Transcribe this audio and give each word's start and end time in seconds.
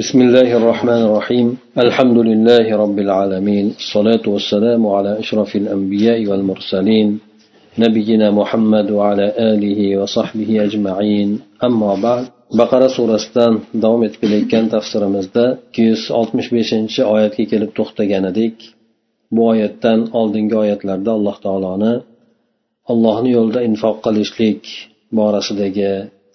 بسم 0.00 0.18
الله 0.20 0.56
الرحمن 0.60 1.02
الرحيم 1.08 1.48
الحمد 1.84 2.18
لله 2.28 2.66
رب 2.84 2.98
العالمين 2.98 3.66
الصلاة 3.82 4.24
والسلام 4.34 4.82
على 4.86 5.18
أشرف 5.22 5.56
الأنبياء 5.56 6.26
والمرسلين 6.28 7.08
نبينا 7.78 8.30
محمد 8.30 8.86
وعلى 8.90 9.26
آله 9.52 9.80
وصحبه 10.00 10.50
أجمعين 10.66 11.28
أما 11.68 11.92
بعد 12.06 12.24
baqara 12.60 12.88
surasidan 12.96 13.54
davom 13.82 14.02
etib 14.06 14.20
kelayotgan 14.22 14.64
tafsirimizda 14.74 15.44
ikki 15.66 15.82
yuz 15.90 16.02
oltmish 16.18 16.48
beshinchi 16.56 17.00
oyatga 17.14 17.44
kelib 17.52 17.70
to'xtagan 17.78 18.24
edik 18.32 18.56
bu 19.34 19.42
oyatdan 19.52 20.00
oldingi 20.20 20.56
oyatlarda 20.64 21.10
alloh 21.18 21.36
taoloni 21.44 21.94
allohni 22.92 23.30
yo'lida 23.36 23.60
infoq 23.68 23.96
qilishlik 24.06 24.62
borasidagi 25.18 25.92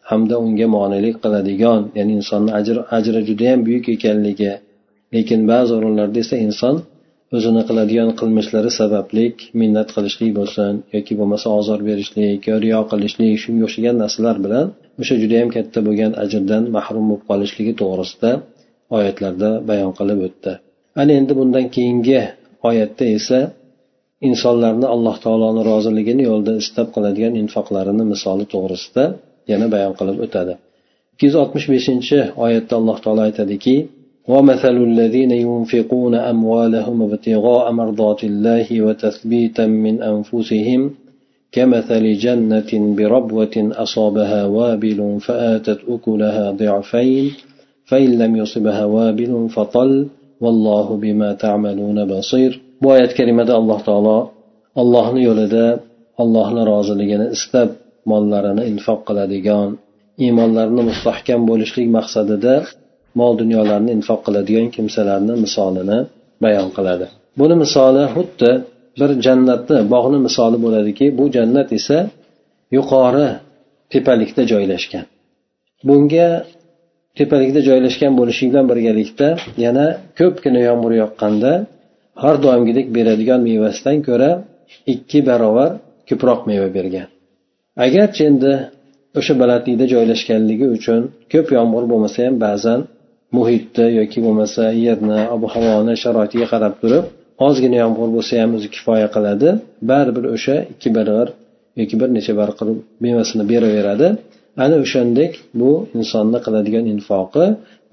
hamda 0.09 0.35
unga 0.45 0.67
monelik 0.77 1.15
qiladigan 1.23 1.81
ya'ni 1.97 2.13
insonni 2.19 2.51
ajri 2.59 2.79
ajri 2.97 3.19
judayam 3.29 3.59
buyuk 3.67 3.85
ekanligi. 3.95 4.53
Lekin 5.15 5.41
ba'zi 5.51 5.71
o'rinlarda 5.77 6.19
esa 6.25 6.35
inson 6.47 6.75
o'zini 7.37 7.61
qiladigan 7.69 8.09
qilmishlari 8.19 8.71
sabablik 8.79 9.35
minnat 9.61 9.89
qilishlik 9.95 10.31
bo'lsin 10.39 10.73
yoki 10.95 11.13
bo'lmasa 11.19 11.47
ozor 11.59 11.79
berishlik 11.89 12.41
yo 12.49 12.55
riyo 12.63 12.81
qilishlik 12.91 13.33
shunga 13.43 13.63
o'xshagan 13.67 13.95
narsalar 14.03 14.37
bilan 14.45 14.65
o'sha 15.01 15.15
judayam 15.23 15.49
katta 15.55 15.79
bo'lgan 15.87 16.11
ajrdan 16.23 16.63
mahrum 16.75 17.05
bo'lib 17.09 17.23
qolishligi 17.29 17.73
to'g'risida 17.81 18.31
oyatlarda 18.97 19.49
bayon 19.69 19.91
qilib 19.99 20.19
o'tdi. 20.27 20.51
Ana 21.01 21.11
endi 21.19 21.33
bundan 21.39 21.65
keyingi 21.75 22.21
oyatda 22.69 23.05
esa 23.17 23.39
insonlarni 24.29 24.87
alloh 24.95 25.15
taoloni 25.25 25.61
roziligini 25.71 26.23
yo'lida 26.29 26.53
istab 26.63 26.87
qiladigan 26.95 27.33
infoqlarini 27.43 28.03
misoli 28.13 28.45
to'g'risida 28.53 29.03
yana 29.50 29.66
bayon 29.74 29.94
qilib 29.98 30.16
o'tadi 30.26 30.54
ikki 31.12 31.24
yuz 31.28 31.36
oltmish 31.42 31.66
beshinchi 31.74 32.18
oyatda 32.44 32.74
alloh 32.80 32.96
taolo 33.04 33.20
aytadiki 33.28 33.76
ومثل 34.32 34.76
الذين 34.90 35.30
ينفقون 35.30 36.14
أموالهم 36.14 36.96
ابتغاء 37.08 37.64
مرضات 37.80 38.20
الله 38.30 38.68
وتثبيتا 38.86 39.66
من 39.84 39.94
أنفسهم 40.12 40.80
كمثل 41.52 42.04
جنة 42.24 42.70
بربوة 42.96 43.56
أصابها 43.84 44.40
وابل 44.56 45.00
فآتت 45.26 45.80
أكلها 45.94 46.50
ضعفين 46.50 47.32
فإن 47.84 48.10
لم 48.18 48.36
يصبها 48.36 48.84
وابل 48.84 49.48
فطل 49.56 49.90
والله 50.40 50.86
بما 50.96 51.32
تعملون 51.32 51.98
بصير 52.12 52.52
bu 52.82 52.88
oyat 52.88 53.12
karimada 53.18 53.52
alloh 53.60 53.80
taolo 53.88 54.18
allohni 54.82 55.20
yo'lida 55.28 55.66
allohni 56.22 56.62
roziligini 56.72 57.26
istab 57.36 57.68
mollarini 58.11 58.63
infoq 58.71 58.99
qiladigan 59.07 59.69
iymonlarini 60.25 60.83
mustahkam 60.89 61.41
bo'lishlik 61.49 61.87
maqsadida 61.97 62.55
mol 63.19 63.33
dunyolarni 63.41 63.91
infoq 63.97 64.19
qiladigan 64.27 64.67
kimsalarni 64.75 65.33
misolini 65.45 65.99
bayon 66.43 66.69
qiladi. 66.77 67.05
Buni 67.39 67.55
misoli 67.63 68.03
xuddi 68.15 68.51
bir 68.99 69.09
jannatni 69.25 69.79
bog'ni 69.93 70.19
misoli 70.27 70.57
bo'ladiki 70.65 71.05
bu 71.19 71.25
jannat 71.35 71.69
esa 71.79 71.97
yuqori 72.77 73.29
tepalikda 73.93 74.43
joylashgan. 74.51 75.05
Bunga 75.87 76.29
tepalikda 77.19 77.61
joylashgan 77.69 78.13
bo'lishi 78.19 78.43
bilan 78.49 78.65
birgalikda 78.71 79.27
yana 79.65 79.85
ko'pgina 80.19 80.61
yomg'ir 80.69 80.93
yoqqanda 81.03 81.51
har 82.23 82.35
doimgidek 82.45 82.87
beradigan 82.97 83.39
mevasidan 83.49 83.97
ko'ra 84.07 84.29
ikki 84.93 85.19
barobar 85.29 85.69
ko'proq 86.09 86.39
meva 86.49 86.69
bergan. 86.77 87.07
Agarchi 87.85 88.21
endi 88.29 88.53
o'sha 89.19 89.33
balandlikda 89.41 89.85
joylashganligi 89.93 90.67
uchun 90.77 91.01
ko'p 91.33 91.47
yomg'ir 91.57 91.83
bo'lmasa 91.91 92.17
ham 92.25 92.35
ba'zan 92.45 92.79
muhitni 93.37 93.87
yoki 93.99 94.19
bo'lmasa 94.25 94.63
yerni 94.85 95.19
ob 95.35 95.43
havoni 95.53 95.93
sharoitiga 96.03 96.47
qarab 96.53 96.73
turib 96.81 97.05
ozgina 97.47 97.77
yomg'ir 97.83 98.09
bo'lsa 98.15 98.33
ham 98.41 98.51
o'zi 98.57 98.67
kifoya 98.75 99.07
qiladi. 99.15 99.49
Baribir 99.89 100.25
o'sha 100.35 100.55
ikki 100.73 100.89
barobar 100.97 101.27
yoki 101.79 101.95
bir 102.01 102.09
necha 102.17 102.33
barqir 102.39 102.57
qilib 102.59 102.79
mevasini 103.05 103.43
beraveradi. 103.51 104.07
Ana 104.63 104.75
o'shandek 104.83 105.31
bu 105.59 105.71
insonni 105.99 106.39
qiladigan 106.45 106.85
infoqi 106.93 107.45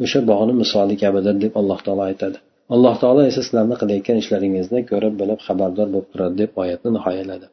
o'sha 0.04 0.20
bog'ni 0.30 0.54
misoli 0.62 0.94
kabidir 1.03 1.34
deb 1.44 1.53
alloh 1.60 1.78
taolo 1.86 2.03
aytadi. 2.10 2.38
Alloh 2.74 2.94
taolo 3.03 3.20
esa 3.30 3.41
sizlarni 3.47 3.76
qilayotgan 3.80 4.16
ishlaringizni 4.22 4.80
ko'rib 4.91 5.14
bilib 5.20 5.41
xabardor 5.47 5.86
bo'lib 5.94 6.08
turadi 6.12 6.34
deb 6.42 6.50
oyatni 6.62 6.91
nihoyaladi. 6.97 7.47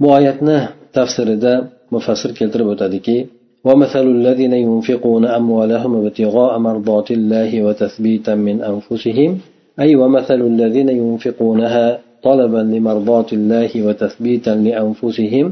Bu 0.00 0.06
oyatni 0.16 0.58
tafsirida 0.96 1.52
mufassir 1.94 2.30
keltirib 2.38 2.68
o'tadiki 2.74 3.18
ومثل 3.68 4.06
الذين 4.18 4.52
ينفقون 4.52 5.24
أموالهم 5.26 5.92
ابتغاء 6.02 6.52
مرضات 6.58 7.08
الله 7.10 7.50
وتثبيتا 7.66 8.34
من 8.34 8.56
أنفسهم 8.72 9.30
أي 9.80 9.90
ومثل 9.96 10.40
الذين 10.52 10.88
ينفقونها 10.88 11.86
طلبا 12.22 12.62
لمرضات 12.74 13.32
الله 13.32 13.70
وتثبيتا 13.86 14.50
لأنفسهم 14.50 15.46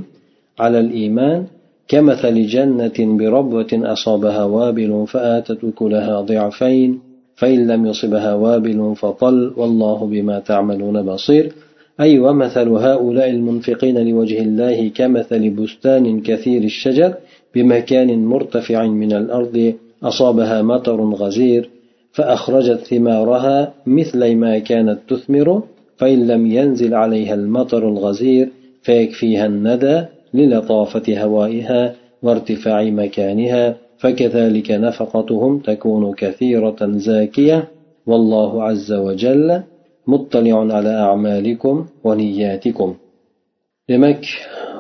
على 0.58 0.78
الإيمان 0.80 1.44
كمثل 1.88 2.46
جنة 2.46 2.98
بربوة 2.98 3.72
أصابها 3.72 4.44
وابل 4.44 5.04
فآتت 5.12 5.64
أكلها 5.64 6.20
ضعفين 6.20 7.00
فإن 7.36 7.66
لم 7.66 7.86
يصبها 7.86 8.34
وابل 8.34 8.94
فطل 8.96 9.52
والله 9.56 10.06
بما 10.06 10.38
تعملون 10.38 11.02
بصير 11.02 11.52
أي 12.00 12.18
ومثل 12.18 12.68
هؤلاء 12.68 13.30
المنفقين 13.30 14.08
لوجه 14.08 14.42
الله 14.42 14.88
كمثل 14.88 15.50
بستان 15.50 16.20
كثير 16.20 16.62
الشجر 16.62 17.14
بمكان 17.54 18.24
مرتفع 18.24 18.86
من 18.86 19.12
الأرض 19.12 19.74
أصابها 20.02 20.62
مطر 20.62 21.00
غزير 21.00 21.70
فأخرجت 22.12 22.80
ثمارها 22.80 23.74
مثل 23.86 24.36
ما 24.36 24.58
كانت 24.58 24.98
تثمر 25.08 25.62
فإن 25.96 26.26
لم 26.26 26.46
ينزل 26.46 26.94
عليها 26.94 27.34
المطر 27.34 27.88
الغزير 27.88 28.48
فيكفيها 28.82 29.46
الندى 29.46 30.04
للطافة 30.34 31.22
هوائها 31.22 31.94
وارتفاع 32.22 32.82
مكانها 32.84 33.76
فكذلك 33.98 34.70
نفقتهم 34.70 35.58
تكون 35.58 36.14
كثيرة 36.14 36.76
زاكية 36.80 37.68
والله 38.06 38.62
عز 38.62 38.92
وجل 38.92 39.62
muttalion 40.12 40.68
ala 40.78 40.94
amalikum 41.14 41.76
va 42.04 42.12
niyatikum. 42.20 42.90
Demak 43.90 44.22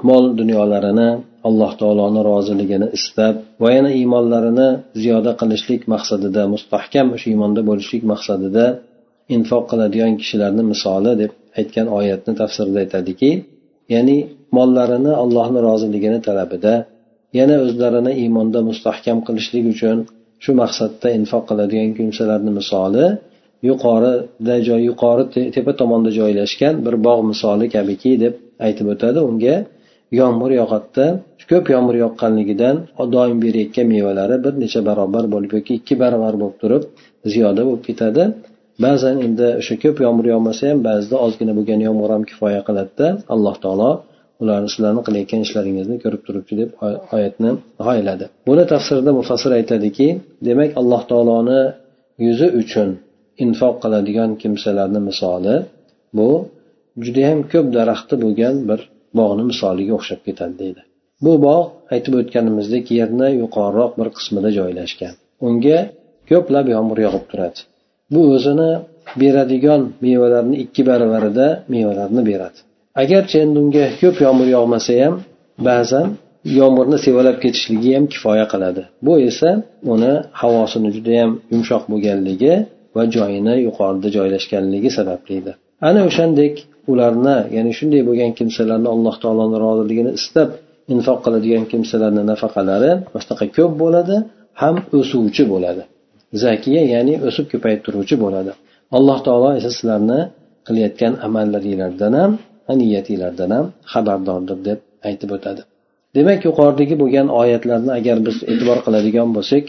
mol 0.08 0.24
dunyolarini 0.40 1.08
alloh 1.48 1.72
taoloni 1.80 2.20
roziligini 2.30 2.88
istab 2.98 3.34
va 3.62 3.68
yana 3.76 3.90
iymonlarini 3.98 4.68
ziyoda 5.02 5.32
qilishlik 5.40 5.82
maqsadida 5.94 6.42
mustahkam 6.54 7.06
o'sha 7.14 7.26
iymonda 7.32 7.60
bo'lishlik 7.68 8.02
maqsadida 8.12 8.64
infoq 9.36 9.64
qiladigan 9.70 10.12
kishilarni 10.20 10.62
misoli 10.72 11.12
deb 11.22 11.32
aytgan 11.58 11.86
oyatni 11.98 12.32
tafsirida 12.40 12.78
aytadiki 12.84 13.30
ya'ni 13.94 14.18
mollarini 14.56 15.12
allohni 15.22 15.60
roziligini 15.68 16.18
talabida 16.28 16.74
yana 17.38 17.56
o'zlarini 17.64 18.12
iymonda 18.22 18.60
mustahkam 18.70 19.18
qilishlik 19.26 19.64
uchun 19.74 19.98
shu 20.44 20.50
maqsadda 20.62 21.08
infoq 21.18 21.42
qiladigan 21.50 21.90
kimsalarni 21.98 22.52
misoli 22.60 23.04
yuqorida 23.70 24.54
joy 24.68 24.80
yuqori 24.90 25.24
tepa 25.54 25.72
tomonda 25.80 26.10
joylashgan 26.18 26.74
bir 26.86 26.94
bog' 27.06 27.22
misoli 27.30 27.66
kabiki 27.76 28.12
deb 28.24 28.34
aytib 28.66 28.86
o'tadi. 28.94 29.18
Unga 29.28 29.56
yomg'ir 30.20 30.52
yog'adida 30.60 31.06
ko'p 31.50 31.66
yomg'ir 31.74 31.96
yoqqanligidan 32.04 32.76
doim 33.14 33.38
berayotgan 33.44 33.86
mevalari 33.94 34.36
bir 34.44 34.54
necha 34.62 34.80
barobar 34.88 35.24
bo'lib 35.34 35.50
yoki 35.56 35.72
ikki 35.78 35.94
barobar 36.02 36.34
bo'lib 36.42 36.56
turib 36.62 36.82
ziyoda 37.32 37.62
bo'lib 37.68 37.84
ketadi. 37.88 38.22
Ba'zan 38.84 39.16
endi 39.26 39.46
o'sha 39.60 39.74
ko'p 39.84 39.96
yomg'ir 40.06 40.26
yog'masa 40.34 40.62
ham 40.70 40.78
ba'zida 40.88 41.16
ozgina 41.26 41.52
bo'lgan 41.58 41.80
yomg'ir 41.88 42.10
ham 42.14 42.22
kifoya 42.30 42.60
qiladida 42.68 43.06
alloh 43.34 43.56
taolo 43.64 43.90
ularni 44.42 44.68
sizlarni 44.74 45.02
qilayotgan 45.06 45.40
ishlaringizni 45.46 45.96
ko'rib 46.04 46.22
turibdi 46.26 46.54
deb 46.60 46.70
oyatni 47.16 47.50
nihoyaladi. 47.80 48.24
Buni 48.48 48.64
tafsirda 48.72 49.10
mufassir 49.20 49.50
aytadiki 49.58 50.08
demak 50.48 50.70
alloh 50.80 51.02
taoloni 51.10 51.60
yuzi 52.26 52.48
uchun 52.62 52.88
infoq 53.44 53.74
qiladigan 53.82 54.30
kimsalarni 54.42 55.00
misoli 55.08 55.54
bu 56.18 56.28
judayam 57.04 57.40
ko'p 57.52 57.66
daraxti 57.76 58.14
bo'lgan 58.24 58.54
bir 58.68 58.80
bog'ni 59.18 59.44
misoliga 59.50 59.92
o'xshab 59.98 60.20
ketadi 60.26 60.54
deydi. 60.62 60.82
Bu 61.24 61.32
bog' 61.46 61.66
aytib 61.94 62.14
o'tganimizdek 62.20 62.84
yerni 62.98 63.28
yuqoriroq 63.42 63.92
bir 64.00 64.08
qismida 64.16 64.50
joylashgan. 64.58 65.14
Unga 65.46 65.78
ko'plab 66.30 66.66
yomg'ir 66.74 66.98
yog'ib 67.06 67.24
turadi. 67.30 67.58
Bu 68.12 68.20
o'zini 68.34 68.70
beradigan 69.22 69.80
mevalarni 70.04 70.56
ikki 70.64 70.82
baravarida 70.90 71.46
mevalarni 71.74 72.22
beradi. 72.30 72.58
Agarchi 73.02 73.36
endi 73.44 73.56
unga 73.64 73.84
ko'p 74.00 74.16
yomg'ir 74.26 74.48
yog'masa 74.56 74.92
ham 75.02 75.14
ba'zan 75.68 76.06
yomg'irni 76.60 76.98
sevalab 77.06 77.36
ketishligi 77.44 77.90
ham 77.96 78.04
kifoya 78.12 78.46
qiladi. 78.52 78.82
Bu 79.06 79.12
esa 79.28 79.50
uni 79.94 80.12
havosini 80.40 80.90
judayam 80.96 81.30
yumshoq 81.52 81.82
bo'lganligi 81.92 82.54
va 82.96 83.04
joyini 83.16 83.54
yuqorida 83.66 84.08
joylashganligi 84.16 84.90
sabablidir. 84.98 85.54
Ana 85.88 86.00
o'shandek 86.08 86.54
ularni 86.92 87.36
ya'ni 87.56 87.72
shunday 87.78 88.02
bo'lgan 88.08 88.30
kimsalarni 88.38 88.88
alloh 88.94 89.14
taoloni 89.22 89.56
roziligini 89.64 90.12
istab 90.18 90.48
infoq 90.94 91.18
qiladigan 91.24 91.64
kimsalarni 91.72 92.22
nafaqalari 92.32 92.92
shunaqa 93.22 93.46
ko'p 93.56 93.72
bo'ladi 93.82 94.16
ham 94.62 94.76
o'suvchi 94.98 95.44
bo'ladi. 95.52 95.82
Zakiya 96.44 96.82
ya'ni 96.94 97.14
o'sib 97.28 97.46
ko'payib 97.52 97.80
turuvchi 97.86 98.16
bo'ladi. 98.24 98.52
Alloh 98.96 99.18
taolo 99.26 99.50
esa 99.58 99.70
sizlarni 99.76 100.20
qilayotgan 100.66 101.12
amallaringlardan 101.26 102.14
ham 102.20 102.32
niyatinglardan 102.80 103.50
ham 103.56 103.66
xabardordir 103.92 104.58
deb 104.68 104.78
aytib 105.08 105.30
o'tadi. 105.36 105.62
Demak 106.16 106.40
yuqoridagi 106.48 106.94
bo'lgan 107.02 107.28
oyatlarni 107.40 107.92
agar 107.98 108.16
biz 108.26 108.36
e'tibor 108.52 108.78
qiladigan 108.86 109.28
bo'lsak 109.36 109.64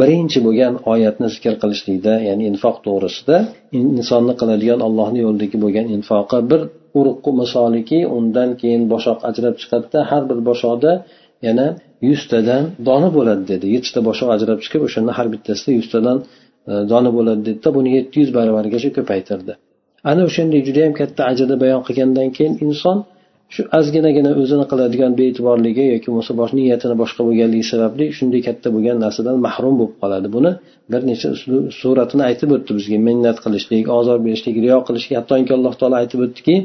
birinchi 0.00 0.38
bo'lgan 0.46 0.74
oyatni 0.92 1.28
zikr 1.34 1.54
qilishlikda 1.62 2.14
ya'ni 2.28 2.44
infoq 2.52 2.76
to'g'risida 2.86 3.36
insonni 3.80 4.34
qiladigan 4.40 4.80
allohni 4.86 5.18
yo'lidagi 5.26 5.56
bo'lgan 5.64 5.86
infoqi 5.96 6.38
bir 6.50 6.60
urug' 6.98 7.28
misoliki 7.40 8.00
undan 8.16 8.50
keyin 8.60 8.82
boshoq 8.92 9.18
ajrab 9.30 9.54
chiqadida 9.62 9.98
har 10.10 10.22
bir 10.30 10.38
boshoqda 10.48 10.92
yana 11.46 11.66
yuztadan 12.08 12.62
dona 12.88 13.08
bo'ladi 13.16 13.44
dedi. 13.52 13.66
Yettita 13.74 14.00
boshoq 14.08 14.28
ajrab 14.36 14.58
chiqib 14.64 14.82
o'shanda 14.88 15.12
har 15.18 15.26
bittasida 15.34 15.72
yuztadan 15.78 16.18
e, 16.70 16.72
dona 16.92 17.10
bo'ladi 17.16 17.42
dedida 17.48 17.68
buni 17.76 17.90
yetti 17.96 18.16
yuz 18.22 18.30
baravargacha 18.38 18.90
ko'paytirdi. 18.98 19.52
Ana 20.10 20.22
o'shanday 20.28 20.60
judayam 20.68 20.94
katta 21.00 21.20
ajrni 21.32 21.56
bayon 21.62 21.82
qilgandan 21.88 22.28
keyin 22.36 22.54
inson 22.66 22.96
shu 23.54 23.62
ozginagina 23.78 24.30
o'zini 24.42 24.64
qiladigan 24.72 25.12
bee'tiborligi 25.20 25.84
yoki 25.94 26.06
bo'lmasa 26.10 26.32
bosh 26.40 26.52
niyatini 26.58 26.94
boshqa 27.02 27.22
bo'lganligi 27.28 27.64
sababli 27.72 28.04
shunday 28.18 28.40
katta 28.48 28.68
bo'lgan 28.74 28.96
narsadan 29.04 29.36
mahrum 29.46 29.74
bo'lib 29.80 29.94
qoladi. 30.02 30.28
Buni 30.36 30.50
bir 30.92 31.00
necha 31.10 31.28
suratini 31.80 32.22
aytib 32.30 32.50
o'tdi 32.56 32.72
bizga. 32.78 32.98
Minnat 33.08 33.38
qilishlik 33.44 33.84
ozor 33.98 34.18
berishlik 34.26 34.56
riyo 34.64 34.78
qilishlik. 34.88 35.14
Hattoki 35.20 35.52
alloh 35.58 35.74
taolo 35.80 35.96
aytib 36.02 36.20
o'tdiki 36.26 36.56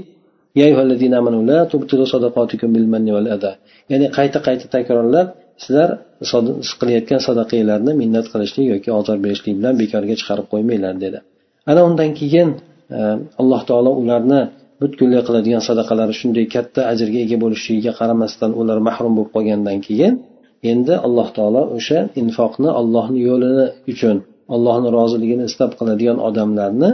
ya'ni 3.91 4.07
qayta 4.17 4.39
qayta 4.47 4.65
takrorlab 4.75 5.27
sizlar 5.63 5.89
qilayotgan 6.79 7.21
sadaqanglarni 7.27 7.91
minnat 8.01 8.25
qilishlik 8.33 8.65
yoki 8.73 8.89
ozor 8.99 9.17
berishlik 9.25 9.53
bilan 9.59 9.73
bekorga 9.81 10.15
chiqarib 10.21 10.47
qo'ymanglar 10.53 10.95
dedi. 11.05 11.19
Ana 11.71 11.81
undan 11.89 12.11
keyin 12.19 12.49
e, 12.97 12.99
alloh 13.41 13.61
taolo 13.69 13.91
ularni 14.01 14.41
butkul 14.81 15.09
qiladigan 15.27 15.61
sadaqalari 15.69 16.13
shunday 16.21 16.45
katta 16.55 16.81
ajrga 16.91 17.19
ega 17.25 17.37
bo'lishligiga 17.43 17.91
qaramasdan 17.99 18.51
ular 18.61 18.77
mahrum 18.87 19.13
bo'lib 19.17 19.31
qolgandan 19.35 19.77
keyin 19.87 20.13
endi 20.71 20.93
alloh 21.07 21.27
taolo 21.37 21.61
o'sha 21.77 21.99
infoqni 22.21 22.69
allohni 22.79 23.19
yo'lini 23.29 23.65
uchun 23.91 24.17
allohni 24.55 24.89
roziligini 24.97 25.43
istab 25.49 25.71
qiladigan 25.79 26.17
odamlarni 26.27 26.89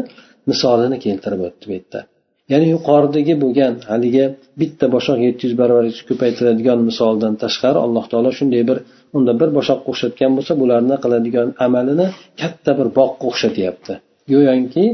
misolini 0.50 0.98
keltirib 1.06 1.42
o'tdi 1.48 1.66
bu 1.70 1.74
yerda. 1.78 2.00
Ya'ni 2.52 2.68
yuqoridagi 2.76 3.34
bo'lgan 3.44 3.74
haligi 3.90 4.26
bitta 4.62 4.86
boshoq 4.96 5.20
yetti 5.28 5.42
yuz 5.48 5.56
barobar 5.62 5.86
ko'paytiradigan 6.10 6.80
misoldan 6.90 7.34
tashqari 7.44 7.80
alloh 7.86 8.06
taolo 8.12 8.32
shunday 8.40 8.64
bir 8.70 8.78
unda 9.18 9.32
bir 9.42 9.50
boshoqqa 9.58 9.88
o'xshatgan 9.94 10.32
bo'lsa 10.38 10.54
bularni 10.62 10.96
qiladigan 11.04 11.48
amalini 11.66 12.08
katta 12.42 12.72
bir 12.80 12.88
boqqa 13.00 13.24
o'xshatyapti. 13.32 13.94
Go'yoki 14.32 14.86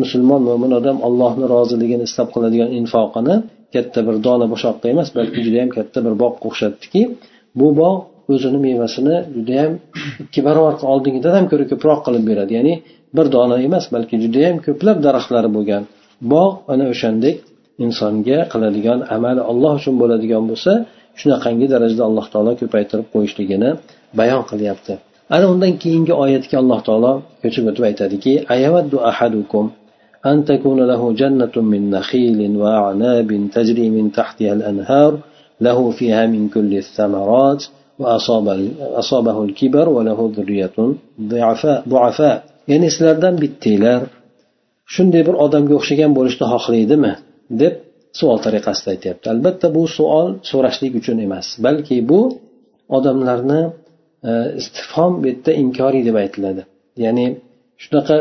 musulmon 0.00 0.40
mo'min 0.48 0.72
odam 0.80 0.96
allohni 1.06 1.44
roziligini 1.54 2.04
istab 2.08 2.28
qiladigan 2.34 2.70
infoqini 2.80 3.34
katta 3.74 4.00
bir 4.06 4.16
dona 4.26 4.46
boshoqqa 4.52 4.86
emas 4.94 5.08
balki 5.18 5.38
judayam 5.46 5.70
katta 5.76 5.98
bir 6.06 6.14
bog'ga 6.22 6.44
o'xshatdiki 6.50 7.02
bu 7.60 7.68
bog' 7.80 8.00
o'zini 8.32 8.58
mevasini 8.66 9.16
judayam 9.36 9.72
ikki 10.24 10.40
barobar 10.46 10.74
oldingidan 10.92 11.32
ham 11.38 11.46
ko'ra 11.50 11.64
ko'proq 11.72 12.00
qilib 12.06 12.24
beradi. 12.30 12.52
Ya'ni 12.58 12.74
bir 13.16 13.26
dona 13.34 13.56
emas 13.68 13.84
balki 13.94 14.14
judayam 14.24 14.56
ko'plab 14.66 14.98
daraxtlari 15.06 15.50
bo'lgan 15.56 15.82
bog' 16.32 16.54
ana 16.72 16.84
o'shandek 16.92 17.36
insonga 17.84 18.38
qiladigan 18.52 18.98
amali 19.16 19.42
alloh 19.50 19.72
uchun 19.80 19.94
bo'ladigan 20.02 20.44
bo'lsa 20.50 20.72
shunaqangi 21.20 21.66
darajada 21.74 22.02
alloh 22.08 22.26
taolo 22.32 22.52
ko'paytirib 22.60 23.06
qo'yishligini 23.14 23.70
bayon 24.18 24.42
qilyapti. 24.50 24.94
Ana 25.34 25.46
undan 25.52 25.72
keyingi 25.82 26.14
oyatga 26.24 26.56
alloh 26.62 26.80
taolo 26.88 27.12
ko'chib 27.42 27.64
o'tib 27.70 27.84
aytadiki 27.90 28.32
أن 30.25 30.45
تكون 30.45 30.79
له 30.91 31.01
جنة 31.13 31.55
من 31.55 31.89
نخيل 31.89 32.57
وأعناب 32.57 33.29
تجري 33.53 33.89
من 33.89 34.11
تحتها 34.11 34.53
الأنهار 34.53 35.19
له 35.61 35.91
فيها 35.91 36.25
من 36.25 36.49
كل 36.49 36.71
الثمرات 36.83 37.61
وأصاب 37.99 38.47
أصابه 39.01 39.43
الكبر 39.43 39.89
وله 39.89 40.31
ذرية 40.37 40.77
ضعفاء 41.21 41.83
ضعفاء 41.89 42.43
يعني 42.67 42.89
sizlardan 42.89 43.35
bittanglar 43.41 44.01
shunday 44.95 45.21
bir 45.27 45.35
odamga 45.45 45.73
o'xshagan 45.79 46.11
bo'lishni 46.17 46.45
xohlaydimi 46.53 47.13
deb 47.61 47.73
savol 48.19 48.39
tariqasida 48.45 48.89
aytyapti 48.95 49.25
albatta 49.33 49.67
bu 49.75 49.83
savol 49.97 50.29
so'rashlik 50.51 50.93
uchun 50.99 51.17
emas 51.27 51.47
balki 51.65 51.97
bu 52.09 52.21
odamlarni 52.97 53.61
e, 54.29 54.31
istifhom 54.59 55.13
bu 55.21 55.25
yerda 55.31 55.51
inkoriy 55.63 56.03
deb 56.09 56.15
aytiladi 56.23 56.61
ya'ni 57.05 57.25
shunaqa 57.83 58.17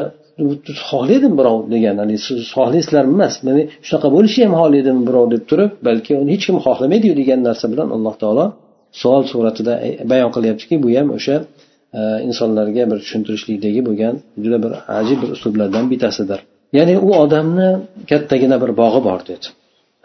xohlaydimi 0.90 1.36
birov 1.40 1.58
degan 1.74 1.96
siz 2.28 2.38
xohlaysizlarmi 2.56 3.14
emas 3.18 3.36
ya'ni 3.48 3.64
shunaqa 3.88 4.08
bo'lishi 4.16 4.40
ham 4.46 4.54
xohlaydimi 4.62 5.02
birov 5.10 5.26
deb 5.34 5.44
turib 5.50 5.72
balki 5.88 6.12
uni 6.22 6.30
hech 6.36 6.46
kim 6.48 6.58
xohlamaydiyu 6.66 7.14
degan 7.22 7.40
narsa 7.48 7.66
bilan 7.74 7.88
alloh 7.96 8.16
taolo 8.24 8.46
savol 9.02 9.24
suratida 9.32 9.74
e, 9.88 9.90
bayon 10.12 10.32
qilyaptiki 10.36 10.76
bu 10.84 10.90
ham 10.98 11.08
o'sha 11.18 11.36
e, 12.00 12.02
insonlarga 12.28 12.84
bir 12.92 12.98
tushuntirishlikdagi 13.04 13.82
bo'lgan 13.88 14.16
juda 14.44 14.58
bir 14.66 14.72
ajib 15.00 15.18
bir 15.24 15.30
uslublardan 15.36 15.86
bittasidir. 15.92 16.40
Ya'ni 16.78 16.96
u 17.08 17.10
odamni 17.24 17.70
kattagina 18.12 18.58
bir 18.64 18.72
bog'i 18.82 19.02
bor 19.08 19.20
dedi. 19.32 19.48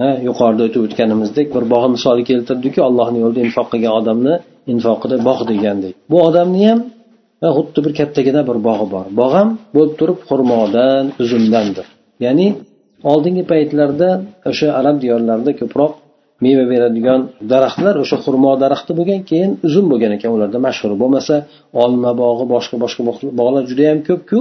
Ha 0.00 0.09
yuqorida 0.29 0.62
o'tib 0.69 0.82
o'tganimizdek 0.87 1.47
bir 1.56 1.65
bog' 1.73 1.87
misoli 1.94 2.23
keltirdiku 2.31 2.81
allohni 2.89 3.19
yo'lida 3.25 3.41
infoq 3.47 3.67
qilgan 3.73 3.94
odamni 4.00 4.35
infoqida 4.73 5.17
bog' 5.29 5.43
degandek 5.50 5.94
bu 6.12 6.17
odamni 6.29 6.61
ham 6.69 6.81
va 7.43 7.49
xuddi 7.56 7.81
bir 7.87 7.93
kattagina 7.99 8.41
bir 8.49 8.59
bog'i 8.69 8.87
bor. 8.94 9.06
Bog' 9.21 9.35
ham 9.38 9.49
bo'lib 9.75 9.94
turib 10.00 10.19
xurmodan 10.29 11.05
uzumdandir 11.23 11.87
ya'ni 12.25 12.49
oldingi 13.12 13.44
paytlarda 13.53 14.09
o'sha 14.50 14.69
arab 14.81 14.97
diyorlarida 15.05 15.53
ko'proq 15.61 15.93
meva 16.44 16.65
beradigan 16.73 17.21
daraxtlar 17.53 17.94
o'sha 18.03 18.17
xurmo 18.25 18.53
daraxti 18.65 18.93
bo'lgan 18.99 19.21
keyin 19.31 19.50
uzum 19.67 19.85
bo'lgan 19.93 20.12
ekan. 20.17 20.31
Ularda 20.37 20.59
mashhur 20.67 20.93
bo'lmasa 21.03 21.35
olma 21.83 22.11
bog'i 22.23 22.44
boshqa 22.55 22.77
boshqa 22.85 23.03
bog'lar 23.41 23.62
juda 23.71 23.85
yam 23.91 23.99
ko'pku. 24.09 24.39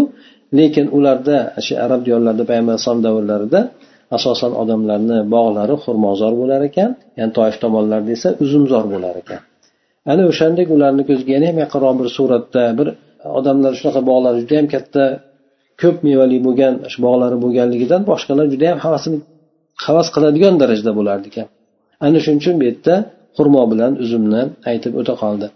Lekin 0.57 0.85
ularda 0.97 1.37
shu 1.65 1.73
arab 1.85 2.01
diyorlarida 2.07 2.43
payg'ambar 2.49 2.73
alayhisalom 2.73 3.01
davrlarida 3.07 3.59
asosan 4.17 4.51
odamlarni 4.61 5.17
bog'lari 5.35 5.75
xurmozor 5.83 6.33
bo'lar 6.41 6.61
ekan. 6.69 6.89
Ya'ni 7.19 7.31
toif 7.37 7.55
tomonlarda 7.63 8.11
esa 8.17 8.29
uzumzor 8.43 8.85
bo'lar 8.93 9.15
ekan. 9.23 9.41
Ana 10.11 10.23
o'shandek 10.31 10.67
ularni 10.75 11.03
ko'ziga 11.09 11.31
yana 11.37 11.45
ham 11.51 11.57
yaqinroq 11.63 11.95
bir 11.99 12.07
suratda 12.17 12.63
bir 12.79 12.87
odamlar 13.39 13.71
shunaqa 13.79 14.01
bog'lari 14.09 14.37
juda 14.43 14.53
yam 14.59 14.67
katta 14.75 15.03
ko'p 15.81 15.97
mevali 16.07 16.37
bo'lgan 16.47 16.73
shu 16.91 16.97
bog'lari 17.07 17.37
bo'lganligidan 17.43 18.01
boshqalar 18.11 18.45
juda 18.53 18.65
yam 18.71 18.79
havasini 18.85 19.17
havas 19.85 20.07
qiladigan 20.15 20.53
darajada 20.61 20.91
bo'lardi 20.99 21.27
ekan. 21.31 21.47
Ana 22.05 22.17
shuning 22.23 22.39
uchun 22.43 22.55
bu 22.59 22.63
yerda 22.69 22.95
xurmo 23.37 23.63
bilan 23.71 23.91
uzumni 24.03 24.41
aytib 24.71 24.93
o'ta 25.01 25.13
qoldi. 25.23 25.47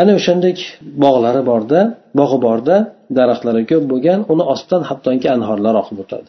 Ana 0.00 0.12
o'shandek 0.18 0.58
bog'lari 1.04 1.42
borda 1.50 1.80
bog'i 2.20 2.38
borda 2.46 2.76
daraxtlari 3.18 3.62
ko'p 3.70 3.84
bo'lgan 3.92 4.18
uni 4.32 4.44
ostidan 4.52 4.82
hattoki 4.90 5.28
anhorlar 5.36 5.74
oqib 5.82 5.98
o'tadi. 6.04 6.28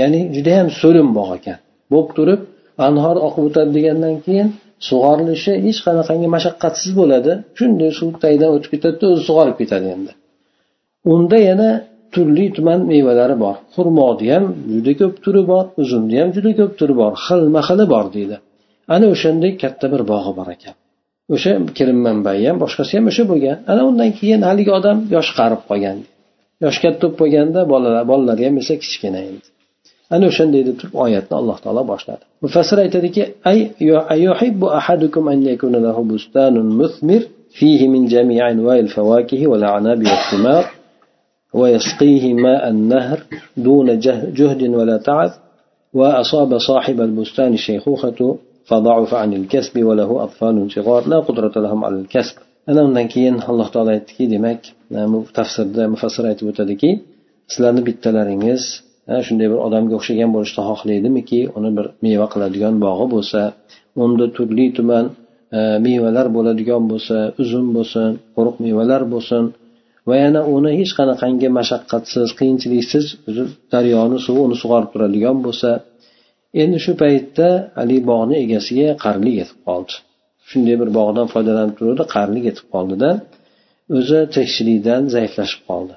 Ya'ni 0.00 0.20
judayam 0.36 0.68
so'lim 0.80 1.08
bog' 1.18 1.32
ekan. 1.38 1.58
Bo'lib 1.92 2.10
turib 2.18 2.40
anhor 2.88 3.16
oqib 3.26 3.44
o'tadi 3.48 3.70
degandan 3.76 4.14
keyin 4.26 4.48
sug'orilishi 4.88 5.52
hech 5.66 5.80
qanaqangi 5.86 6.28
mashaqqatsiz 6.36 6.92
bo'ladi. 7.00 7.32
Shunday 7.58 7.90
suv 7.98 8.10
tagidan 8.24 8.50
o'tib 8.56 8.70
ketadida 8.74 9.04
o'zi 9.12 9.22
sug'orib 9.28 9.56
ketadi 9.60 9.86
endi. 9.96 10.12
Unda 11.12 11.38
yana 11.48 11.70
turli 12.14 12.46
tuman 12.56 12.80
mevalari 12.92 13.36
bor. 13.44 13.56
Xurmoni 13.74 14.26
ham 14.34 14.44
juda 14.72 14.92
ko'p 15.00 15.14
turi 15.24 15.42
bor 15.52 15.64
uzumni 15.82 16.16
ham 16.20 16.28
juda 16.36 16.50
ko'p 16.60 16.72
turi 16.80 16.94
bor 17.00 17.12
xilma 17.26 17.60
xili 17.68 17.86
bor 17.94 18.06
deydi. 18.16 18.36
Ana 18.94 19.06
o'shanday 19.14 19.52
katta 19.62 19.86
bir 19.92 20.02
bog'i 20.12 20.32
bor 20.38 20.48
ekan. 20.56 20.74
O'sha 21.34 21.52
kirim 21.78 21.98
manbai 22.06 22.38
ham 22.48 22.56
boshqasi 22.64 22.92
ham 22.98 23.04
o'sha 23.10 23.24
bo'lgan. 23.30 23.56
Ana 23.72 23.82
undan 23.90 24.10
keyin 24.18 24.40
haligi 24.48 24.72
odam 24.78 24.98
yoshi 25.16 25.32
qarib 25.40 25.62
qolgan. 25.70 25.96
Yoshi 26.64 26.80
katta 26.84 27.02
bo'lib 27.04 27.16
qolganda 27.20 27.60
bolalar 27.72 28.04
bolalari 28.12 28.42
ham 28.48 28.56
esa 28.62 28.74
kichkina 28.82 29.20
endi. 29.30 29.46
أنو 30.12 30.30
شنددت 30.30 30.86
رؤيتنا 30.94 31.38
الله 31.38 31.56
تعالى 31.64 31.82
بوشناتنا 31.82 32.26
مفسرة 32.42 32.86
تدكي 32.86 33.26
أي 33.46 33.70
يحب 34.10 34.64
أحدكم 34.64 35.28
أن 35.28 35.46
يكون 35.46 35.76
له 35.76 36.04
بستان 36.04 36.54
مثمر 36.68 37.22
فيه 37.50 37.88
من 37.88 38.06
جميع 38.06 38.50
أنواع 38.50 38.78
الفواكه 38.78 39.46
mufassir 39.46 39.98
والثمار 39.98 40.64
ويسقيه 41.54 42.34
ماء 42.34 42.68
النهر 42.68 43.22
دون 43.56 43.98
جهد 44.38 44.62
ولا 44.68 44.96
تعب 44.96 45.30
وأصاب 45.94 46.58
صاحب 46.58 47.00
البستان 47.00 47.56
شيخوخة 47.56 48.36
فضعف 48.66 49.14
عن 49.14 49.32
الكسب 49.32 49.84
وله 49.84 50.24
أطفال 50.24 50.72
صغار 50.72 51.08
لا 51.08 51.18
قدرة 51.20 51.52
لهم 51.62 51.84
على 51.84 51.96
الكسب 51.96 52.36
أنا 52.68 52.82
من 52.82 53.08
كين 53.08 53.42
الله 53.48 53.68
تعالى 53.68 53.92
يتكي 53.96 54.26
دمك 54.26 54.60
تفسر 55.34 55.88
مفسر 55.88 56.28
أيت 56.28 56.44
بتدكي 56.44 57.00
سلان 57.48 57.80
بيتلارينجز 57.80 58.85
shunday 59.26 59.48
bir 59.52 59.60
odamga 59.66 59.94
o'xshagan 59.98 60.30
bo'lishni 60.36 60.62
xohlaydimiki 60.70 61.40
uni 61.58 61.70
bir 61.76 61.86
meva 62.04 62.26
qiladigan 62.32 62.74
bog'i 62.84 63.06
bo'lsa 63.14 63.40
unda 64.04 64.26
turli 64.36 64.66
tuman 64.78 65.04
e, 65.58 65.60
mevalar 65.86 66.26
bo'ladigan 66.36 66.82
bo'lsa 66.92 67.16
uzum 67.42 67.66
bo'lsin 67.76 68.08
quruq 68.36 68.56
mevalar 68.66 69.02
bo'lsin 69.14 69.44
va 70.08 70.14
yana 70.24 70.40
uni 70.56 70.70
hech 70.80 70.92
qanaqangi 70.98 71.48
mashaqqatsiz 71.58 72.28
qiyinchiliksiz 72.38 73.04
daryoni 73.72 74.18
suvi 74.26 74.40
uni 74.46 74.56
sug'orib 74.62 74.90
turadigan 74.94 75.38
bo'lsa 75.46 75.70
endi 76.62 76.78
shu 76.84 76.92
paytda 77.02 77.48
haligi 77.78 78.04
bog'ni 78.10 78.36
egasiga 78.44 78.88
qarilik 79.04 79.34
yetib 79.40 79.58
qoldi. 79.68 79.92
Shunday 80.50 80.76
bir 80.82 80.90
bog'dan 80.98 81.26
foydalanib 81.34 81.74
turuvdi 81.78 82.04
qarilik 82.14 82.44
yetib 82.50 82.66
qoldida 82.74 83.10
o'zi 83.98 84.20
tirikchilikdan 84.34 85.02
zaiflashib 85.14 85.62
qoldi. 85.70 85.94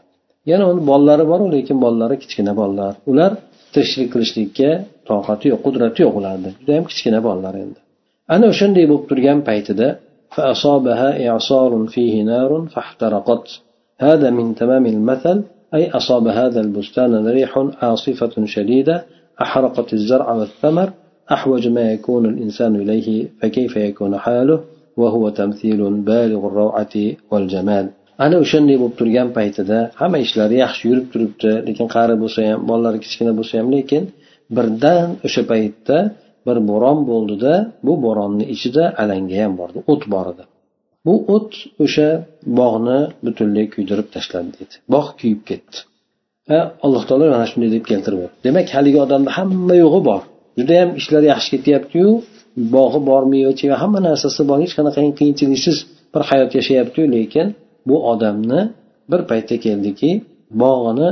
yana 0.51 0.65
uni 0.73 0.83
bolalari 0.91 1.25
boru 1.33 1.45
lekin 1.55 1.77
bolalari 1.85 2.17
kichkina 2.23 2.53
bolalar 2.61 2.95
ular 3.11 3.33
tirikchilik 3.75 4.09
qilishlikka 4.15 4.71
toqati 5.09 5.47
yo'q 5.53 5.61
qudrati 5.67 5.99
yo'q 6.05 6.15
ularni 6.21 6.51
judayam 6.59 6.85
kichkina 6.91 7.19
bolalar 7.27 7.55
endi 7.65 7.79
ana 8.35 8.45
o'shanday 8.53 8.85
bo'lib 8.91 9.05
turgan 9.11 9.39
paytida 9.49 9.89
فأصابها 10.35 11.29
إعصار 11.29 11.87
فيه 11.95 12.23
نار 12.23 12.67
فاحترقت 12.73 13.61
هذا 13.99 14.31
من 14.31 14.55
تمام 14.55 14.87
المثل 14.87 15.43
أي 15.75 15.91
أصاب 15.91 16.27
هذا 16.27 16.61
البستان 16.61 17.29
ريح 17.29 17.53
عاصفة 17.83 18.45
شديدة 18.45 19.05
أحرقت 19.43 19.93
الزرع 19.93 20.33
والثمر 20.33 20.89
أحوج 21.33 21.69
ما 21.69 21.93
يكون 21.93 22.27
الإنسان 22.27 22.77
إليه 22.77 23.29
فكيف 23.41 23.77
يكون 23.77 24.19
حاله 24.19 24.61
وهو 24.97 25.29
تمثيل 25.29 25.91
بالغ 25.95 26.47
الروعة 26.47 26.95
والجمال 27.31 27.89
ana 28.24 28.36
o'shanday 28.44 28.78
bo'lib 28.82 28.96
turgan 29.00 29.30
paytida 29.38 29.78
hamma 30.02 30.18
ishlari 30.26 30.56
yaxshi 30.66 30.84
yurib 30.90 31.08
turibdi 31.14 31.52
lekin 31.68 31.88
qari 31.96 32.16
bo'lsa 32.24 32.40
ham 32.50 32.60
bolalari 32.70 33.00
kichkina 33.06 33.32
bo'lsa 33.40 33.54
ham 33.60 33.68
lekin 33.76 34.04
birdan 34.56 35.08
o'sha 35.28 35.42
paytda 35.52 35.98
bir 36.48 36.58
bo'ron 36.70 37.00
bo'ldida 37.12 37.54
bu 37.88 37.94
bo'ronni 38.06 38.46
ichida 38.56 38.84
alanga 39.02 39.36
ham 39.44 39.54
bor 39.60 39.70
edi 39.72 39.80
o't 39.92 40.04
bor 40.14 40.26
edi. 40.34 40.44
Bu 41.06 41.14
o't 41.36 41.52
o'sha 41.84 42.10
bog'ni 42.60 43.00
butunlay 43.26 43.66
kuydirib 43.74 44.08
tashladi 44.16 44.50
deydi 44.58 44.76
bog' 44.94 45.10
kuyib 45.20 45.42
ketdi. 45.50 45.78
Alloh 46.86 47.04
taolo 47.10 47.26
mana 47.36 47.46
shunday 47.52 47.70
deb 47.76 47.86
keltirib 47.92 48.20
o'tdi. 48.26 48.38
Demak 48.48 48.68
haligi 48.76 49.00
odamni 49.06 49.32
hamma 49.38 49.76
yo'g'i 49.84 50.02
bor. 50.10 50.22
Judayam 50.60 50.90
ishlari 51.02 51.28
yaxshi 51.34 51.50
ketyaptiyu 51.56 52.10
bog'i 52.76 53.00
bor 53.10 53.24
meva 53.34 53.54
cheva 53.60 53.76
hamma 53.84 54.00
narsasi 54.10 54.42
bor 54.50 54.58
hech 54.64 54.74
qanaqa 54.78 55.00
qiyinchiliksiz 55.20 55.78
bir 56.14 56.22
hayot 56.30 56.52
yashayaptiyu 56.60 57.06
lekin 57.18 57.48
bu 57.90 57.96
odamni 58.12 58.62
bir 59.12 59.22
paytda 59.30 59.56
keldiki 59.66 60.10
bog'ini 60.62 61.10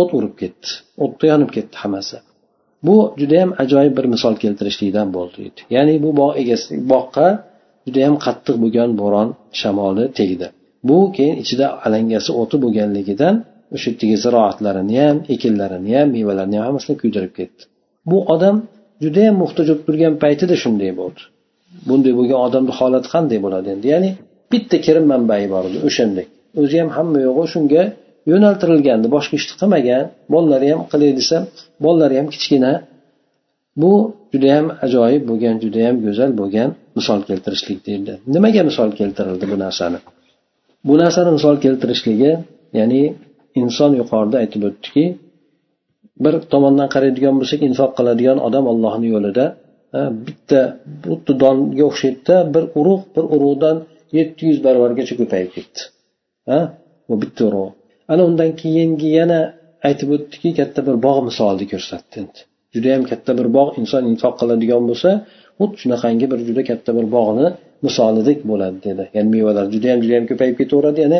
o't 0.00 0.10
urib 0.18 0.34
ketdi 0.40 0.68
o'tda 1.04 1.24
yonib 1.32 1.50
ketdi 1.56 1.74
hammasi. 1.82 2.16
Bu 2.86 2.96
judayam 3.20 3.50
ajoyib 3.62 3.94
bir 3.98 4.06
misol 4.14 4.34
keltirishlikdan 4.42 5.08
bo'ldi 5.16 5.38
ya'ni 5.74 5.94
bu 6.04 6.10
bog' 6.20 6.34
egasi 6.42 6.70
bog'qa 6.92 7.26
judayam 7.86 8.16
qattiq 8.24 8.56
bo'lgan 8.62 8.90
bo'ron 9.00 9.28
shamoli 9.60 10.04
tegdi. 10.18 10.46
Bu 10.88 10.98
keyin 11.16 11.36
ichida 11.42 11.66
alangasi 11.86 12.30
o'ti 12.40 12.56
bo'lganligidan 12.64 13.34
o'sha 13.74 13.88
yerdagi 13.90 14.16
ziroatlarini 14.24 14.96
ham 15.04 15.16
ekinlarini 15.34 15.92
ham 15.98 16.08
mevalarini 16.16 16.56
ham 16.58 16.64
hammasini 16.66 16.94
kuydirib 17.02 17.32
ketdi. 17.38 17.62
Bu 18.10 18.18
odam 18.34 18.56
judayam 19.04 19.36
muhtoj 19.42 19.66
bo'lib 19.68 19.82
turgan 19.86 20.14
paytida 20.24 20.54
shunday 20.62 20.92
bo'ldi. 21.00 21.20
Bunday 21.88 22.12
bo'lgan 22.18 22.38
odamni 22.46 22.72
holati 22.78 23.08
qanday 23.14 23.38
bo'ladi 23.44 23.68
endi? 23.74 23.86
Ya'ni 23.94 24.10
bitta 24.52 24.76
kirim 24.86 25.04
manbai 25.12 25.44
bor 25.54 25.64
edi 25.68 25.78
o'shandek 25.88 26.26
o'zi 26.60 26.76
ham 26.82 26.90
hamma 26.96 27.18
yo'g'i 27.26 27.46
shunga 27.54 27.82
yo'naltirilgandi. 28.30 29.06
Boshqa 29.16 29.34
ishni 29.40 29.54
qilmagan. 29.60 30.04
Bolalari 30.34 30.68
ham 30.72 30.82
qilay 30.92 31.12
desa 31.20 31.36
bolalari 31.84 32.14
ham 32.20 32.28
kichkina. 32.34 32.72
Bu 33.82 33.92
judayam 34.32 34.66
ajoyib 34.86 35.22
bo'lgan 35.30 35.54
judayam 35.64 35.96
go'zal 36.06 36.30
bo'lgan 36.40 36.68
misol 36.98 37.20
keltirishlik 37.28 37.78
deyildi 37.86 38.12
nimaga 38.34 38.62
misol 38.70 38.90
keltirildi 39.00 39.44
bu 39.52 39.56
narsani? 39.64 39.98
Bu 40.88 40.94
narsani 41.02 41.30
misol 41.38 41.56
keltirishligi 41.64 42.32
ya'ni 42.78 43.02
inson 43.62 43.90
yuqorida 44.00 44.36
aytib 44.42 44.62
o'tdiki 44.68 45.04
bir 46.24 46.34
tomondan 46.52 46.88
qaraydigan 46.94 47.34
bo'lsak 47.40 47.60
infoq 47.68 47.90
qiladigan 47.98 48.38
odam 48.48 48.64
ollohni 48.72 49.08
yo'lida 49.14 49.44
bitta 50.26 50.60
xuddi 51.10 51.32
donga 51.42 51.84
o'xshaydida 51.90 52.36
bir 52.54 52.64
urug' 52.80 53.04
bir 53.14 53.24
urug'dan 53.34 53.76
yetti 54.18 54.42
yuz 54.50 54.58
barobargacha 54.66 55.14
ko'payib 55.20 55.50
ketdi. 55.56 55.80
Ha? 56.50 56.60
Bu 57.08 57.14
bitta 57.22 57.42
urug' 57.48 57.72
ana 58.12 58.22
undan 58.28 58.50
keyingi 58.62 59.08
yana 59.18 59.40
aytib 59.88 60.08
o'tdiki 60.16 60.50
katta 60.58 60.80
bir 60.88 60.96
bog' 61.06 61.20
misolida 61.28 61.66
ko'rsatdi 61.72 62.14
endi. 62.22 62.40
Judayam 62.74 63.04
katta 63.10 63.32
bir 63.38 63.48
bog' 63.56 63.72
inson 63.80 64.02
infoq 64.12 64.34
qiladigan 64.40 64.82
bo'lsa 64.90 65.10
xuddi 65.58 65.76
shunaqangi 65.82 66.26
bir 66.32 66.40
juda 66.48 66.62
katta 66.70 66.90
bir 66.98 67.06
bog'ni 67.16 67.46
misolidek 67.86 68.38
bo'ladi 68.50 68.78
dedi. 68.88 69.04
Ya'ni 69.16 69.28
mevalar 69.36 69.64
judayam 69.74 69.98
judayam 70.04 70.26
ko'payib 70.30 70.56
ketaveradi 70.60 70.98
yana 71.06 71.18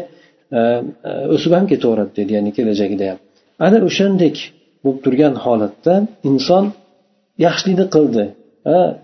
e, 0.59 0.61
e, 1.09 1.11
o'sib 1.35 1.53
ham 1.57 1.65
ketaveradi 1.73 2.13
dedi 2.21 2.31
ya'ni 2.37 2.51
kelajagida 2.59 3.05
ham. 3.11 3.19
Ana 3.67 3.79
o'shandek 3.89 4.37
bo'lib 4.85 5.01
turgan 5.05 5.35
holatda 5.45 5.95
inson 6.31 6.65
yaxshilikni 7.47 7.87
qildi 7.95 8.25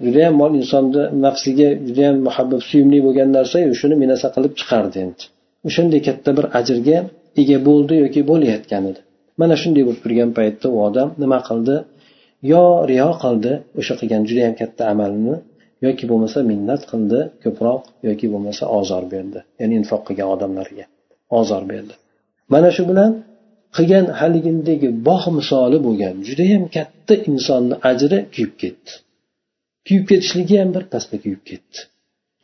judayam 0.04 0.34
mol 0.40 0.52
insonni 0.60 1.02
nafsiga 1.26 1.68
judayam 1.86 2.16
muhabbat 2.26 2.60
suyumli 2.68 2.98
bo'lgan 3.06 3.28
narsa 3.38 3.56
shuni 3.80 3.96
minasa 4.02 4.26
qilib 4.34 4.52
chiqardi 4.60 4.96
endi. 5.04 5.22
O'shanday 5.68 6.00
katta 6.08 6.30
bir 6.38 6.46
ajrga 6.58 6.98
ega 7.40 7.58
bo'ldi 7.68 7.94
yoki 8.04 8.20
bo'layotgan 8.30 8.84
edi. 8.90 9.00
Mana 9.40 9.54
shunday 9.62 9.82
bo'lib 9.86 10.00
turgan 10.04 10.30
paytda 10.38 10.66
u 10.74 10.76
odam 10.88 11.08
nima 11.22 11.38
qildi? 11.48 11.76
Yo 12.52 12.62
riyo 12.90 13.10
qildi 13.22 13.52
o'sha 13.80 13.94
qilgan 14.00 14.22
judayam 14.28 14.54
katta 14.60 14.82
amalini 14.92 15.36
yoki 15.86 16.04
bo'lmasa 16.10 16.38
minnat 16.50 16.82
qildi 16.90 17.20
ko'proq 17.44 17.82
yoki 18.08 18.26
bo'lmasa 18.32 18.64
ozor 18.78 19.04
berdi. 19.14 19.38
Ya'ni 19.60 19.74
infoq 19.80 20.02
qilgan 20.08 20.28
odamlarga 20.34 20.84
ozor 21.40 21.62
berdi. 21.72 21.94
Mana 22.52 22.68
shu 22.76 22.82
bilan 22.90 23.10
qilgan 23.76 24.06
haligindagi 24.20 24.88
bog' 25.08 25.26
misoli 25.38 25.78
bo'lgan 25.86 26.14
judayam 26.28 26.64
katta 26.76 27.14
insonni 27.30 27.74
ajri 27.90 28.18
kuyib 28.34 28.54
ketdi. 28.62 28.90
Kuyib 29.88 30.04
ketishligi 30.11 30.57
ham 30.61 30.71
bir 30.76 30.85
pasda 30.92 31.16
kuyib 31.25 31.42
ketdi. 31.50 31.78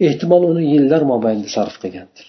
Ehtimol 0.08 0.42
uni 0.50 0.64
yillar 0.74 1.02
mobaynida 1.12 1.50
sarf 1.56 1.74
qilgandir. 1.82 2.26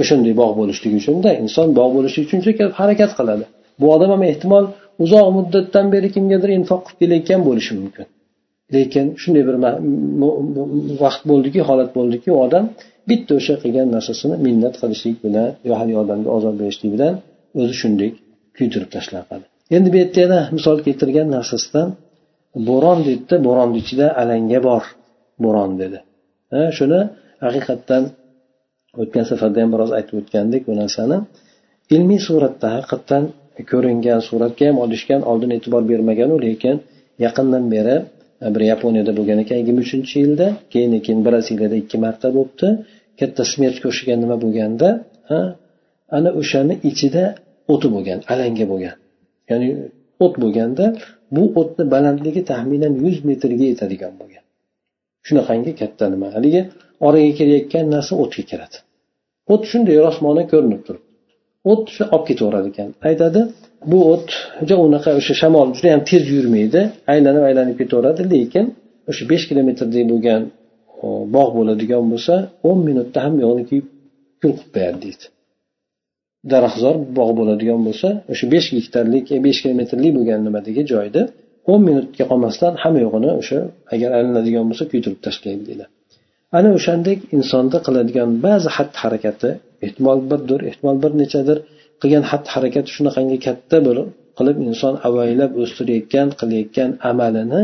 O'shanday 0.00 0.34
bog' 0.42 0.54
bo'lishligi 0.60 0.96
uchunda 1.02 1.30
inson 1.42 1.68
bog' 1.78 1.92
bo'lishlik 1.96 2.24
uchun 2.28 2.40
harakat 2.80 3.12
qiladi. 3.18 3.44
Bu 3.80 3.86
odam 3.94 4.10
ham 4.14 4.22
ehtimol 4.30 4.64
uzoq 5.04 5.26
muddatdan 5.36 5.86
beri 5.94 6.08
kimgadir 6.14 6.50
infoq 6.58 6.80
qilib 6.86 6.98
kelayotgan 7.00 7.40
bo'lishi 7.48 7.72
mumkin. 7.80 8.06
Lekin 8.74 9.06
shunday 9.22 9.42
bir 9.48 9.56
vaqt 11.04 11.22
bo'ldiki 11.30 11.60
holat 11.68 11.90
bo'ldiki 11.98 12.28
u 12.36 12.38
odam 12.46 12.64
bitta 13.10 13.32
o'sha 13.38 13.54
qilgan 13.62 13.88
narsasini 13.96 14.36
minnat 14.46 14.74
qilishlik 14.82 15.16
bilan 15.24 15.48
yo 15.68 15.72
haligi 15.80 15.98
odamga 16.04 16.30
ozor 16.36 16.54
berishlik 16.62 16.90
bilan 16.94 17.14
o'zi 17.60 17.74
shunday 17.80 18.10
kuydirib 18.56 18.90
tashladi 18.96 19.44
endi 19.76 19.88
bu 19.92 19.96
yerda 20.02 20.18
yana 20.24 20.40
misol 20.56 20.76
keltirgan 20.86 21.28
narsasidan 21.36 21.88
bo'ron 22.68 22.98
deydida 23.06 23.36
bo'ronni 23.46 23.76
ichida 23.82 24.06
alanga 24.22 24.58
bor 24.68 24.82
bo'ron 25.44 25.70
dedi. 25.82 25.98
Shuni 26.76 27.00
haqiqatdan 27.44 28.02
o'tgan 29.02 29.24
safarda 29.30 29.58
ham 29.62 29.70
biroz 29.74 29.90
aytib 29.98 30.14
o'tgandik 30.20 30.62
bu 30.68 30.74
narsani. 30.82 31.16
Ilmiy 31.94 32.20
suratda 32.28 32.66
haqiqatdan 32.76 33.24
ko'ringan 33.70 34.20
suratga 34.28 34.64
ham 34.70 34.76
olishgan 34.84 35.20
oldin 35.30 35.50
e'tibor 35.56 35.82
bermaganu 35.90 36.36
lekin 36.46 36.76
yaqindan 37.24 37.64
beri 37.74 37.96
bir 38.54 38.62
yaponiyada 38.72 39.12
bo'lgan 39.18 39.38
ekan 39.44 39.56
yigirma 39.60 39.82
uchinchi 39.86 40.14
yilda 40.24 40.46
keyin 40.72 40.92
keyin 41.06 41.20
braziliyada 41.26 41.76
ikki 41.82 41.96
marta 42.04 42.28
bo'libdi 42.36 42.68
katta 43.20 43.42
smerchga 43.52 43.86
o'xshagan 43.90 44.18
nima 44.24 44.36
bo'lganda 44.44 44.88
ana 46.16 46.30
o'shani 46.40 46.74
ichida 46.90 47.24
o'ti 47.72 47.88
bo'lgan 47.94 48.18
alanga 48.32 48.64
bo'lgan. 48.72 48.94
Ya'ni 49.50 49.68
o't 50.24 50.34
bo'lganda 50.42 50.84
bu 51.36 51.44
o'tni 51.60 51.84
balandligi 51.94 52.42
taxminan 52.50 52.92
yuz 53.04 53.18
metrga 53.28 53.64
yetadigan 53.72 54.12
bo'lgan. 54.20 54.44
Shunaqangi 55.26 55.72
katta 55.80 56.04
nima? 56.14 56.28
Haligi 56.36 56.62
oraga 57.06 57.32
kelayotgan 57.38 57.84
narsa 57.94 58.12
o'tga 58.24 58.44
kiradi 58.50 58.76
o't 59.52 59.62
shunday 59.70 59.96
rosmona 60.06 60.42
ko'rinib 60.52 60.82
turibdi. 60.86 61.08
O't 61.70 61.84
shu 61.94 62.02
olib 62.14 62.24
ketaverar 62.28 62.64
ekan. 62.70 62.88
Aytadi 63.08 63.40
bu 63.90 63.98
o't 64.12 64.30
unaqa 64.86 65.10
o'sha 65.20 65.34
shamol 65.42 65.68
juda 65.76 65.88
yam 65.94 66.02
tez 66.10 66.22
yurmaydi 66.34 66.80
aylanib 67.12 67.44
aylanib 67.50 67.76
ketaveradi 67.80 68.22
lekin 68.34 68.64
o'sha 69.10 69.22
besh 69.32 69.44
kilometrdek 69.50 70.04
bo'lgan 70.12 70.42
bog' 71.34 71.52
bo'ladigan 71.58 72.04
bo'lsa 72.12 72.34
o'n 72.68 72.78
minutda 72.88 73.18
hamma 73.24 73.40
yog'ini 73.46 73.64
kuyib 73.70 73.86
kul 74.40 74.52
qilib 74.58 74.70
qo'yadi 74.74 74.98
deydi. 75.04 75.24
Daraxtzor 76.50 76.96
bog' 77.18 77.32
bo'ladigan 77.38 77.80
bo'lsa 77.86 78.08
o'sha 78.32 78.44
besh 78.54 78.68
gektarlik 78.76 79.24
e, 79.34 79.36
besh 79.46 79.58
kilometrlik 79.62 80.12
bo'lgan 80.18 80.40
nimadagi 80.46 80.82
joyda 80.92 81.22
o'n 81.72 81.80
minutga 81.88 82.24
qolmasdan 82.30 82.72
hamma 82.82 83.00
yo'g'ini 83.04 83.30
o'sha 83.40 83.58
agar 83.94 84.10
aylanadigan 84.18 84.64
bo'lsa 84.70 84.84
kuydirib 84.92 85.20
tashlaydi 85.26 85.62
deydi. 85.68 85.84
Ana 86.58 86.70
o'shandek 86.78 87.18
insonda 87.36 87.78
qiladigan 87.86 88.30
ba'zi 88.46 88.68
xatti 88.76 88.98
harakati 89.04 89.50
ehtimol 89.86 90.18
birdir 90.30 90.60
ehtimol 90.70 90.96
bir 91.04 91.12
nechadir 91.22 91.58
qilgan 92.02 92.24
xatti 92.30 92.48
harakati 92.54 92.88
shunaqangi 92.96 93.38
katta 93.46 93.78
bo'lib 93.86 94.08
qilib 94.38 94.56
inson 94.68 94.94
avaylab 95.08 95.52
o'stirayotgan 95.62 96.28
qilayotgan 96.40 96.90
amalini 97.10 97.62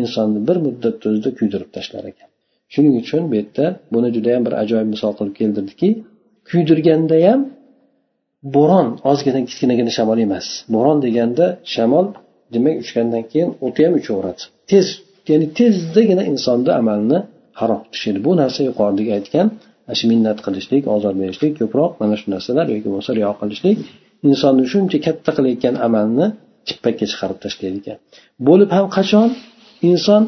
insonni 0.00 0.40
bir 0.48 0.56
muddatni 0.66 1.04
o'zida 1.10 1.30
kuydirib 1.38 1.70
tashlar 1.76 2.04
ekan. 2.12 2.28
Shuning 2.72 2.94
uchun 3.02 3.22
bu 3.30 3.34
yerda 3.40 3.66
buni 3.94 4.08
judayam 4.16 4.42
bir 4.46 4.54
ajoyib 4.62 4.88
misol 4.94 5.12
qilib 5.18 5.34
keltirdiki 5.40 5.88
kuydirganda 6.50 7.16
ham 7.26 7.40
bo'ron 8.56 8.88
ozgina 9.10 9.40
kichkinagina 9.48 9.90
shamol 9.98 10.18
emas. 10.26 10.46
Bo'ron 10.74 10.98
deganda 11.06 11.46
shamol 11.74 12.06
demak 12.54 12.76
uchgandan 12.84 13.24
keyin 13.30 13.50
o'ti 13.66 13.80
ham 13.86 13.94
uchaveradi. 14.00 14.42
Tez 14.70 14.86
ya'ni 15.30 15.46
tezdagina 15.58 16.22
insonni 16.32 16.72
amalni 16.80 17.18
harom 17.60 17.80
qilishadi 17.90 18.18
bu 18.26 18.32
narsa 18.40 18.60
yuqoridagi 18.68 19.10
aytgan 19.18 19.46
shu 19.98 20.04
minnat 20.12 20.38
qilishlik 20.46 20.82
ozor 20.94 21.14
berishlik 21.20 21.52
ko'proq 21.60 21.90
mana 22.00 22.14
shu 22.20 22.26
narsalar 22.34 22.66
yoki 22.74 22.88
bo'lmasa 22.90 23.10
riyo 23.18 23.32
qilishlik 23.40 23.78
insonni 24.28 24.64
shuncha 24.72 24.98
katta 25.06 25.30
qilayotgan 25.36 25.74
amalni 25.86 26.26
chippakka 26.68 27.04
chiqarib 27.10 27.38
tashlaydi 27.44 27.78
ekan. 27.82 27.98
Bo'lib 28.48 28.70
ham 28.76 28.86
qachon? 28.96 29.28
Inson 29.90 30.22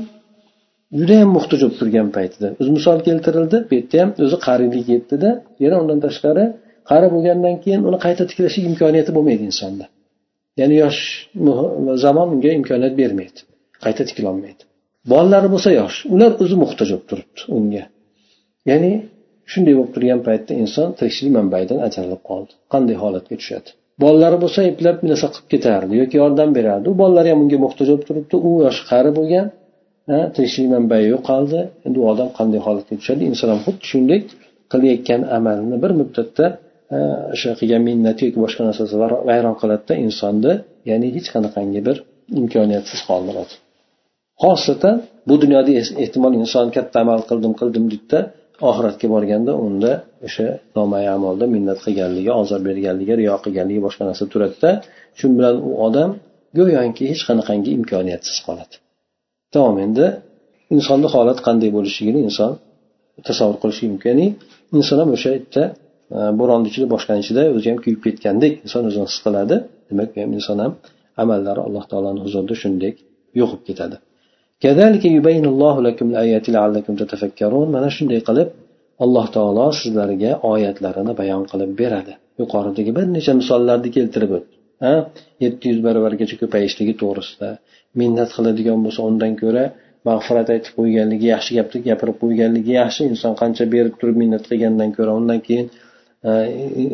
judayam 0.98 1.30
muhtoj 1.36 1.60
bo'lib 1.62 1.76
turgan 1.80 2.08
paytida. 2.16 2.48
O'zi 2.60 2.70
misol 2.78 2.98
keltirildi 3.08 3.56
bu 3.68 3.72
yerda 3.78 3.96
ham 4.02 4.10
o'zi 4.24 4.36
qariylik 4.46 4.86
yetdida 4.94 5.30
yana 5.64 5.76
undan 5.82 5.98
tashqari 6.06 6.44
qari 6.90 7.06
bo'lgandan 7.14 7.56
keyin 7.64 7.80
uni 7.88 7.98
qayta 8.06 8.22
tiklash 8.30 8.56
imkoniyati 8.70 9.10
bo'lmaydi 9.16 9.44
insonda. 9.50 9.84
Ya'ni 10.60 10.76
yosh 10.84 11.00
zamon 12.04 12.26
unga 12.34 12.50
imkoniyat 12.58 12.94
bermaydi 13.00 13.40
qayta 13.84 14.02
tiklolmaydi 14.08 14.62
bolalari 15.12 15.48
bo'lsa 15.54 15.70
yosh 15.80 15.96
ular 16.14 16.32
o'zi 16.42 16.56
muhtoj 16.62 16.88
bo'lib 16.92 17.04
turibdi 17.10 17.40
unga. 17.58 17.84
Ya'ni 18.70 18.92
shunday 19.52 19.74
bo'lib 19.78 19.92
turgan 19.96 20.20
paytda 20.28 20.52
inson 20.62 20.88
tirikchilik 20.98 21.32
manbaidan 21.38 21.78
ajralib 21.86 22.22
qoldi 22.30 22.52
qanday 22.72 22.96
holatga 23.02 23.34
tushadi? 23.40 23.68
Bolalari 24.02 24.38
bo'lsa 24.44 24.60
eplab 24.70 24.96
narsa 25.10 25.26
qilib 25.34 25.48
ketardi 25.52 25.92
yoki 26.02 26.16
yordam 26.22 26.50
berardi. 26.58 26.86
U 26.92 26.94
bolalari 27.02 27.28
ham 27.32 27.40
unga 27.44 27.58
muhtoj 27.64 27.86
bo'lib 27.90 28.04
turibdi. 28.08 28.34
U 28.48 28.50
yoshi 28.64 28.82
qari 28.90 29.10
bo'lgan 29.18 29.46
tirikchilik 30.34 30.68
manbai 30.76 31.02
yo'qoldi. 31.14 31.60
Endi 31.86 31.98
u 32.02 32.04
odam 32.12 32.28
qanday 32.38 32.60
holatga 32.66 32.94
tushadi? 33.00 33.22
Inson 33.30 33.48
ham 33.52 33.60
xuddi 33.66 33.84
shunday 33.92 34.20
qilayotgan 34.72 35.20
amalini 35.36 35.76
bir 35.84 35.92
muddatda 36.00 36.46
Э, 36.94 36.98
o'sha 37.34 37.50
qilgan 37.60 37.82
minnati 37.88 38.22
yoki 38.28 38.38
boshqa 38.44 38.62
narsasi 38.68 38.94
vayron 39.28 39.54
qiladida 39.60 39.94
insonni 40.06 40.52
ya'ni 40.90 41.08
hech 41.16 41.28
qanaqangi 41.34 41.80
bir 41.88 41.96
imkoniyatsiz 42.40 43.00
qoldiradi. 43.08 43.54
Xosatan 44.42 44.96
bu 45.28 45.34
dunyoda 45.42 45.70
ehtimol 46.04 46.32
inson 46.42 46.66
katta 46.76 46.96
amal 47.04 47.20
qildim 47.30 47.52
qildim 47.60 47.84
deydida 47.92 48.18
oxiratga 48.70 49.06
borganda 49.14 49.52
unda 49.66 49.92
o'sha 50.26 50.46
nomay 50.78 51.04
amalda 51.16 51.44
minnat 51.54 51.78
qilganligi 51.84 52.30
ozor 52.40 52.60
berganligi 52.68 53.14
riyo 53.20 53.34
qilganligi 53.44 53.80
boshqa 53.86 54.02
narsa 54.08 54.24
turadida 54.32 54.70
shu 55.18 55.26
bilan 55.38 55.56
u 55.68 55.70
odam 55.86 56.10
go'yoki 56.58 57.04
hech 57.10 57.22
qanaqangi 57.28 57.70
imkoniyatsiz 57.78 58.38
qoladi. 58.46 58.74
Davom 59.54 59.76
endi 59.86 60.06
insonni 60.76 61.08
holat 61.14 61.38
qanday 61.46 61.70
bo'lishligini 61.76 62.20
inson 62.28 62.52
tasavvur 63.28 63.56
qilishi 63.62 63.84
mumkin. 63.92 64.08
Ya'ni 64.12 64.26
inson 64.78 64.96
ham 65.02 65.10
o'sha 65.16 65.30
yerda 65.36 65.64
bo'ronni 66.10 66.66
ichida 66.70 66.86
boshqani 66.94 67.20
ichida 67.24 67.42
o'zi 67.56 67.66
ham 67.70 67.78
kuyib 67.84 68.00
ketgandek 68.06 68.52
inson 68.64 68.82
o'zini 68.88 69.06
his 69.10 69.18
qiladi. 69.24 69.56
Demak 69.90 70.08
bu 70.14 70.18
ham 70.22 70.30
inson 70.38 70.58
ham 70.64 70.72
amallari 71.22 71.60
alloh 71.66 71.84
taoloni 71.90 72.20
huzurida 72.26 72.54
shunday 72.62 72.92
yo'qib 73.40 73.62
ketadi. 73.68 73.96
Mana 77.74 77.88
shunday 77.96 78.20
qilib 78.28 78.48
alloh 79.04 79.26
taolo 79.36 79.66
sizlarga 79.80 80.30
oyatlarini 80.52 81.12
bayon 81.20 81.42
qilib 81.50 81.70
beradi. 81.80 82.12
Yuqoridagi 82.40 82.90
bir 82.98 83.06
necha 83.16 83.32
misollarni 83.40 83.88
keltirib 83.96 84.30
o'tdi. 84.38 84.54
Yetti 85.44 85.64
yuz 85.70 85.80
baravargacha 85.86 86.36
ko'payishligi 86.42 86.94
to'g'risida 87.02 87.48
minnat 88.00 88.30
qiladigan 88.36 88.78
bo'lsa 88.84 89.00
undan 89.10 89.32
ko'ra 89.42 89.64
mag'firat 90.08 90.48
aytib 90.54 90.72
qo'yganligi 90.78 91.26
yaxshi 91.34 91.50
gapni 91.58 91.78
gapirib 91.88 92.16
qo'yganligi 92.22 92.72
yaxshi 92.80 93.02
inson 93.12 93.32
qancha 93.40 93.64
berib 93.74 93.94
turib 94.00 94.16
minnat 94.22 94.44
qilgandan 94.50 94.90
ko'ra 94.98 95.12
undan 95.20 95.40
keyin 95.46 95.66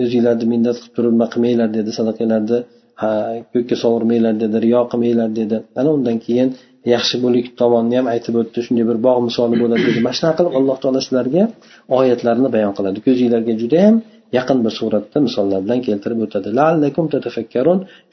o'zinglarni 0.04 0.46
minnat 0.52 0.76
qilib 0.80 0.94
turib 0.96 1.12
nima 1.14 1.26
qilmanglar 1.32 1.68
dedi 1.78 1.90
sadaqalarni 1.98 2.58
ko'kka 3.52 3.76
sovurmanglar 3.84 4.34
dedi 4.42 4.56
riyo 4.64 4.80
qilmanglar 4.92 5.30
dedi. 5.40 5.56
Ana 5.80 5.90
undan 5.96 6.16
keyin 6.26 6.48
yaxshi 6.94 7.16
bo'lik 7.24 7.46
tomonni 7.60 7.94
ham 8.00 8.06
aytib 8.14 8.34
o'tdi 8.40 8.58
shunday 8.66 8.84
bir 8.90 8.98
bog' 9.06 9.20
misoli 9.28 9.56
bo'ladi 9.62 9.82
dedi. 9.88 10.00
Mana 10.06 10.16
shunaqa 10.18 10.38
qilib 10.38 10.54
alloh 10.60 10.76
taolo 10.82 11.00
sizlarga 11.06 11.42
oyatlarni 11.98 12.48
bayon 12.56 12.72
qiladi. 12.78 12.98
Ko'zinglarga 13.06 13.52
judayam 13.62 13.96
yaqin 14.38 14.58
bir 14.64 14.72
suratda 14.78 15.18
misollar 15.26 15.60
bilan 15.64 15.80
keltirib 15.88 16.20
o'tadi. 16.26 16.48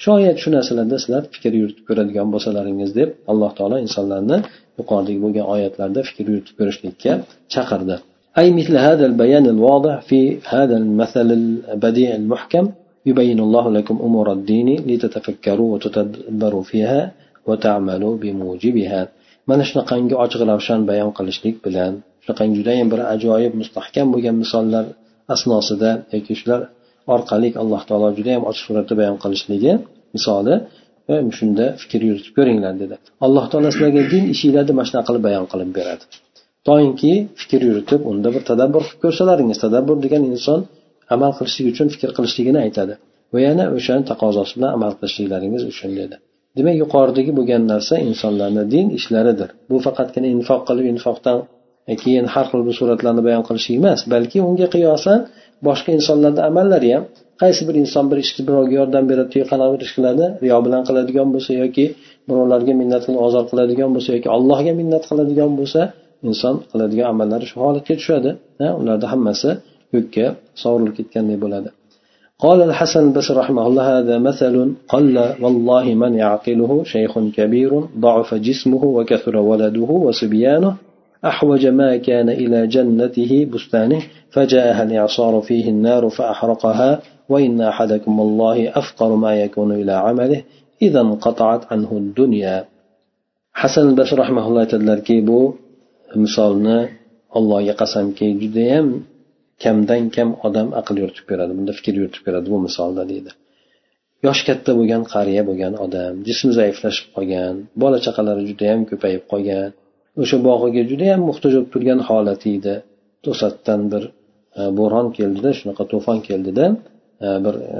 Shoyat 0.06 0.38
shu 0.44 0.50
narsalarda 0.56 0.98
sizlar 1.04 1.24
fikr 1.36 1.52
yuritib 1.62 1.84
ko'radigan 1.89 2.28
bo'lsalaringiz 2.34 2.91
deb 3.00 3.10
alloh 3.32 3.52
taolo 3.58 3.78
insonlarni 3.86 4.38
yuqoridagi 4.80 5.20
bo'lgan 5.26 5.46
oyatlarda 5.54 6.00
fikr 6.10 6.26
yuritib 6.32 6.56
ko'rishlikka 6.60 7.12
chaqirdi. 7.54 7.98
أي 8.38 8.52
مثل 8.52 8.78
هذا 8.78 9.06
البيان 9.06 9.46
الواضح 9.46 10.02
في 10.02 10.39
هذا 10.46 10.78
المثل 10.78 11.32
البديع 11.32 12.15
المحكم 12.15 12.72
يبين 13.06 13.39
الله 13.39 13.72
لكم 13.72 14.00
أمور 14.02 14.32
الدين 14.32 14.68
لتتفكروا 14.88 15.74
وتتدبروا 15.74 16.63
فيها 16.63 17.12
وتعملوا 17.48 18.18
بموجبها. 18.18 19.08
من 19.48 19.63
شنقان 19.63 20.08
جو 20.08 20.18
أجغ 20.26 20.44
لرشان 20.44 20.86
بيان 20.86 21.10
قلشليك 21.10 21.56
بلان. 21.65 21.94
شنقان 22.26 22.54
جو 22.54 22.62
دايم 22.62 22.89
برا 22.89 23.13
أجوائب 23.13 23.56
مستحكم 23.56 24.12
بيان 24.12 24.39
مصالر 24.39 24.86
أصنا 25.30 25.60
صدا 25.60 26.04
يكيشلر 26.13 26.62
أرقاليك 27.10 27.58
الله 27.58 27.84
تعالى 27.84 28.15
جو 28.15 28.24
دايم 28.24 28.42
أجغ 28.46 28.65
لرشان 28.70 28.98
بيان 28.98 29.15
قلشليك 29.24 29.80
مصالة 30.15 30.56
shunda 31.38 31.65
fikr 31.82 32.02
yuritib 32.10 32.34
ko'ringlar 32.38 32.74
dedi 32.82 32.96
alloh 33.26 33.46
taolo 33.52 33.70
sizlarga 33.74 34.02
din 34.13 34.24
ishinglarni 34.34 34.74
mana 34.78 34.88
shunaqa 34.89 35.08
qilib 35.10 35.24
bayon 35.28 35.46
qilib 35.52 35.70
beradi 35.78 36.04
toinki 36.70 37.14
fikr 37.42 37.62
yuritib 37.70 38.02
unda 38.12 38.30
bir 38.36 38.44
tadabbur 38.50 38.82
qilib 38.88 39.02
ko'rsalaringiz 39.06 39.58
tadabbur 39.66 39.98
degan 40.06 40.24
inson 40.32 40.60
amal 41.16 41.32
qilishlik 41.38 41.66
uchun 41.74 41.88
fikr 41.94 42.10
qilishligini 42.18 42.60
aytadi. 42.66 42.94
Va 43.34 43.40
yana 43.48 43.66
o'shani 43.78 44.04
taqozosi 44.12 44.54
bilan 44.58 44.72
amal 44.78 44.92
qilishliklaringiz 45.00 45.64
uchun 45.72 45.92
dedi. 46.00 46.16
Demak 46.58 46.76
yuqoridagi 46.84 47.32
bo'lgan 47.40 47.64
narsa 47.74 47.96
insonlarni 48.10 48.64
din 48.74 48.88
ishlaridir. 49.00 49.50
Bu 49.70 49.78
faqatgina 49.86 50.28
infoq 50.36 50.62
qilib 50.70 50.86
infoqdan 50.94 51.38
keyin 52.04 52.26
har 52.34 52.46
xil 52.52 52.62
bir 52.68 52.76
suratlarni 52.80 53.22
bayon 53.28 53.44
qilishlik 53.48 53.76
emas 53.82 54.00
balki 54.14 54.38
unga 54.50 54.68
qiyosan 54.76 55.20
boshqa 55.68 55.90
insonlarni 55.98 56.42
amallari 56.50 56.90
ham 56.96 57.04
qaysi 57.42 57.62
bir 57.68 57.76
inson 57.84 58.06
bir 58.12 58.18
ishni 58.24 58.42
birovga 58.48 58.74
yordam 58.80 59.04
beradi 59.12 59.40
qanaqa 59.52 59.72
bir 59.76 59.82
ish 59.86 59.94
qiladi 59.98 60.26
riyo 60.44 60.58
bilan 60.66 60.82
qiladigan 60.88 61.28
bo'lsa 61.36 61.52
yoki 61.62 61.86
birovlarga 62.30 62.74
minnat 62.82 63.02
qilib 63.06 63.22
ozor 63.28 63.44
qiladigan 63.52 63.90
bo'lsa 63.96 64.10
yoki 64.16 64.30
allohga 64.36 64.74
minnat 64.82 65.04
qiladigan 65.10 65.52
bo'lsa 65.60 65.82
inson 66.28 66.56
qiladigan 66.72 67.08
amallari 67.14 67.46
shu 67.52 67.58
holatga 67.64 67.94
tushadi. 68.00 68.32
Ularni 68.82 69.08
hammasi 69.14 69.50
ko'kka 69.94 70.26
sovurilib 70.62 70.94
ketganday 71.00 71.40
bo'ladi. 71.46 71.70
قال 72.46 72.60
الحسن 72.70 73.02
البصري 73.08 73.38
رحمه 73.38 73.68
الله 73.68 73.86
هذا 74.00 74.16
مثل 74.18 74.74
قل 74.94 75.16
والله 75.44 75.86
من 76.04 76.12
يعقله 76.24 76.72
شيخ 76.84 77.14
كبير 77.38 77.72
ضعف 78.06 78.30
جسمه 78.48 78.84
وكثر 78.98 79.36
ولده 79.50 79.90
وصبيانه 80.06 80.76
أحوج 81.32 81.64
ما 81.80 81.98
كان 81.98 82.30
إلى 82.30 82.68
جنته 82.68 83.32
بستانه 83.54 84.02
فجاءها 84.34 84.84
الإعصار 84.84 85.34
فيه 85.42 85.66
النار 85.70 86.10
فأحرقها 86.10 86.92
وإن 87.30 87.62
أحدكم 87.62 88.16
الله 88.26 88.58
أفقر 88.82 89.16
ما 89.16 89.32
يكون 89.44 89.72
إلى 89.72 89.92
عمله 89.92 90.42
إذا 90.82 91.02
انقطعت 91.02 91.62
عنه 91.72 91.92
الدنيا 91.92 92.66
hasan 93.62 93.88
basr 94.00 94.18
rahmaulloh 94.24 94.62
aytadilarki 94.66 95.16
bu 95.28 95.40
misolni 96.24 96.80
allohga 97.38 97.74
qasamki 97.82 98.26
judayam 98.41 98.88
kamdan 99.63 100.04
kam 100.15 100.30
odam 100.48 100.67
aql 100.80 100.95
yuritib 101.02 101.26
beradi 101.32 101.54
bunda 101.58 101.72
fikr 101.80 101.93
yuritib 102.02 102.24
beradi 102.28 102.48
bu 102.54 102.58
misolda 102.67 103.04
deydi. 103.12 103.32
Yoshi 104.26 104.43
katta 104.50 104.72
bo'lgan 104.80 105.04
qariya 105.13 105.43
bo'lgan 105.50 105.74
odam 105.86 106.13
jismi 106.28 106.52
zaiflashib 106.60 107.08
qolgan 107.15 107.54
bola 107.82 107.98
chaqalari 108.06 108.43
judayam 108.50 108.82
ko'payib 108.89 109.24
qolgan 109.32 109.69
o'sha 110.22 110.38
bog'iga 110.48 110.82
judayam 110.91 111.22
muhtoj 111.30 111.52
bo'lib 111.56 111.69
turgan 111.74 112.00
holati 112.08 112.50
edi. 112.60 112.76
To'satdan 113.26 113.82
bir 113.91 114.04
e, 114.60 114.62
bo'ron 114.80 115.08
keldida 115.17 115.50
shunaqa 115.60 115.84
to'fon 115.93 116.17
keldida 116.28 116.65
e, 117.26 117.28
bir 117.45 117.56
e, 117.76 117.80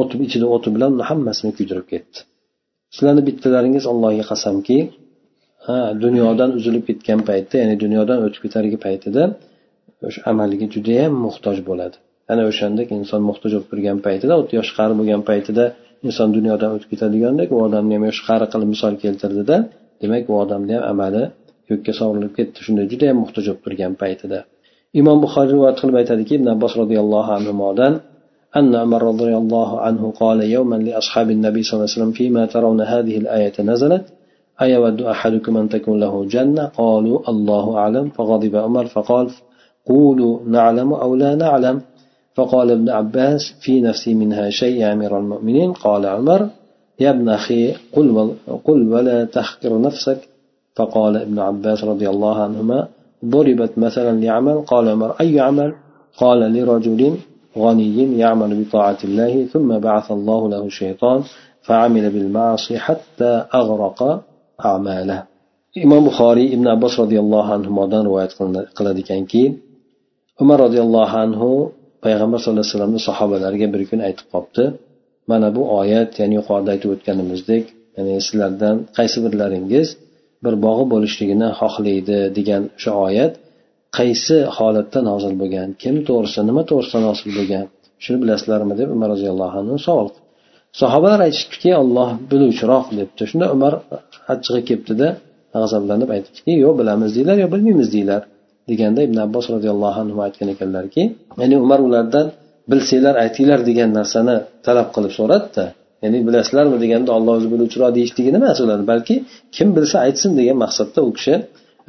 o't 0.00 0.10
ichida 0.26 0.46
o'ti 0.54 0.68
bilan 0.76 0.92
hammasini 1.08 1.52
kuydirib 1.58 1.86
ketdi. 1.92 2.18
Sizlarni 2.94 3.22
bittalaringiz 3.28 3.84
allohga 3.92 4.24
qasamki 4.32 4.78
dunyodan 6.03 6.49
uzilib 6.59 6.83
ketgan 6.89 7.19
paytda 7.29 7.55
ya'ni 7.61 7.75
dunyodan 7.83 8.19
o'tib 8.25 8.41
ketargi 8.45 8.77
paytida 8.85 9.23
o'sha 10.07 10.19
amaliga 10.31 10.65
judayam 10.75 11.13
muhtoj 11.25 11.57
bo'ladi 11.69 11.95
ana 12.31 12.43
o'shandek 12.51 12.87
inson 12.99 13.21
muhtoj 13.29 13.51
bo'lib 13.55 13.67
turgan 13.71 13.97
paytida 14.07 14.33
o'ttiz 14.39 14.55
yosh 14.59 14.71
qari 14.77 14.93
bo'lgan 14.99 15.21
paytida 15.29 15.63
inson 16.07 16.27
dunyodan 16.37 16.69
o'tib 16.75 16.89
ketadigandek 16.93 17.47
u 17.55 17.57
odamni 17.67 17.93
ham 17.97 18.03
yosh 18.09 18.21
qari 18.27 18.45
qilib 18.53 18.69
misol 18.73 18.93
keltirdida 19.03 19.57
demak 20.01 20.23
u 20.31 20.33
odamni 20.43 20.73
ham 20.77 20.83
amali 20.93 21.23
ko'kka 21.69 21.91
sovrilib 21.99 22.33
ketdi 22.37 22.59
shunday 22.65 22.85
judayam 22.91 23.17
muhtoj 23.23 23.45
bo'lib 23.47 23.61
turgan 23.65 23.93
paytida 24.01 24.39
imom 24.99 25.17
buxoriy 25.23 25.51
rivoyat 25.55 25.77
qilib 25.81 25.95
aytadiki 26.01 26.33
ibn 26.39 26.47
abbos 26.55 26.73
roziyallohu 26.81 27.31
anhudan 27.39 27.95
أن 28.59 28.75
عمر 28.83 29.01
رضي 29.11 29.33
الله 29.41 29.69
عنه 29.85 30.03
قال 30.21 30.39
يوما 30.55 30.75
لأصحاب 30.87 31.27
النبي 31.37 31.61
صلى 31.63 31.75
الله 31.75 31.87
عليه 31.87 31.97
وسلم 31.97 32.13
فيما 32.19 32.43
ترون 32.53 32.79
هذه 32.93 33.15
الآية 33.17 33.53
نزلت 33.71 34.05
أيود 34.62 35.02
أحدكم 35.02 35.56
أن 35.56 35.68
تكون 35.68 36.00
له 36.00 36.24
جنة؟ 36.24 36.64
قالوا 36.64 37.30
الله 37.30 37.76
أعلم. 37.76 38.08
فغضب 38.08 38.56
عمر 38.56 38.86
فقال 38.86 39.30
قولوا 39.86 40.38
نعلم 40.46 40.92
أو 40.92 41.14
لا 41.14 41.34
نعلم. 41.34 41.80
فقال 42.34 42.70
ابن 42.70 42.88
عباس 42.88 43.54
في 43.60 43.80
نفسي 43.80 44.14
منها 44.14 44.50
شيء 44.50 44.80
يا 44.80 44.92
أمير 44.92 45.18
المؤمنين. 45.18 45.72
قال 45.72 46.06
عمر 46.06 46.48
يا 47.00 47.10
ابن 47.10 47.28
أخي 47.28 47.72
قل, 47.92 48.30
قل 48.64 48.88
ولا 48.92 49.24
تحقر 49.24 49.80
نفسك. 49.80 50.18
فقال 50.76 51.16
ابن 51.16 51.38
عباس 51.38 51.84
رضي 51.84 52.08
الله 52.08 52.42
عنهما 52.42 52.88
ضربت 53.24 53.78
مثلا 53.78 54.20
لعمل. 54.20 54.60
قال 54.60 54.88
عمر 54.88 55.10
أي 55.20 55.40
عمل؟ 55.40 55.74
قال 56.16 56.52
لرجل 56.52 57.14
غني 57.58 58.18
يعمل 58.18 58.64
بطاعة 58.64 58.98
الله 59.04 59.44
ثم 59.44 59.78
بعث 59.78 60.12
الله 60.12 60.48
له 60.48 60.64
الشيطان 60.64 61.22
فعمل 61.62 62.10
بالمعاصي 62.10 62.78
حتى 62.78 63.44
أغرق. 63.54 64.22
amala. 64.58 65.18
Imom 65.84 66.02
buxoriy 66.08 66.48
ibn 66.56 66.66
abbos 66.74 66.94
roziyallohu 67.02 67.50
anhudan 67.56 68.02
rivoyat 68.08 68.32
qiladi 68.76 69.00
ekanki 69.04 69.42
umar 70.42 70.58
roziyallohu 70.66 71.16
anhu 71.24 71.50
payg'ambar 72.04 72.38
sallallohu 72.38 72.64
alayhi 72.64 72.74
vasallamni 72.74 73.00
sahobalariga 73.08 73.66
bir 73.74 73.82
kun 73.90 74.00
aytib 74.08 74.26
qolibdi 74.32 74.64
mana 75.30 75.48
bu 75.56 75.62
oyat 75.80 76.10
ya'ni 76.20 76.34
yuqorida 76.40 76.70
aytib 76.74 76.90
o'tganimizdek 76.94 77.64
ya'ni 77.96 78.14
sizlardan 78.26 78.76
qaysi 78.98 79.18
birlaringiz 79.24 79.88
bir 80.44 80.54
bog'i 80.66 80.84
bo'lishligini 80.92 81.48
xohlaydi 81.60 82.18
degan 82.38 82.62
o'sha 82.76 82.92
oyat 83.06 83.32
qaysi 83.98 84.36
holatda 84.56 85.00
nozil 85.10 85.34
bo'lgan 85.40 85.68
kim 85.82 85.96
to'g'risida 86.08 86.42
nima 86.50 86.62
to'g'risida 86.70 87.00
nozil 87.08 87.30
bo'lgan 87.38 87.66
shuni 88.04 88.18
bilasizlarmi 88.22 88.74
deb 88.80 88.88
umar 88.96 89.08
roziyallohu 89.14 89.56
anhu 89.62 89.76
savol 89.88 90.08
sahobalar 90.80 91.20
aytishdiki 91.26 91.70
olloh 91.82 92.08
biluvchiroq 92.30 92.86
debdi 92.98 93.22
shunda 93.30 93.46
umar 93.56 93.72
achchig'i 94.32 94.62
kelibdida 94.68 95.08
g'azablanib 95.54 96.10
aytibdiki 96.16 96.52
yo'q 96.64 96.74
bilamiz 96.80 97.10
deydilar 97.16 97.36
yo 97.44 97.48
bilmaymiz 97.54 97.88
deydilar 97.94 98.22
deganda 98.70 99.00
ibn 99.06 99.16
abbos 99.26 99.46
roziyallohu 99.54 99.98
anhu 100.04 100.18
aytgan 100.26 100.48
ekanlarki 100.54 101.02
ya'ni 101.40 101.56
umar 101.64 101.80
ulardan 101.88 102.26
bilsanglar 102.70 103.14
aytinglar 103.24 103.60
degan 103.70 103.90
narsani 103.98 104.36
talab 104.66 104.88
qilib 104.94 105.12
so'radida 105.18 105.64
ya'ni 106.04 106.18
bilasizlarmi? 106.26 106.76
deganda 106.84 107.10
olloh 107.16 107.32
o'zi 107.38 107.48
biluvchiroq 107.54 107.90
deyishligini 107.98 108.36
emas 108.42 108.58
ular 108.64 108.80
balki 108.90 109.14
kim 109.56 109.68
bilsa 109.76 109.96
aytsin 110.06 110.30
degan 110.40 110.56
maqsadda 110.64 111.00
u 111.08 111.10
kishi 111.16 111.34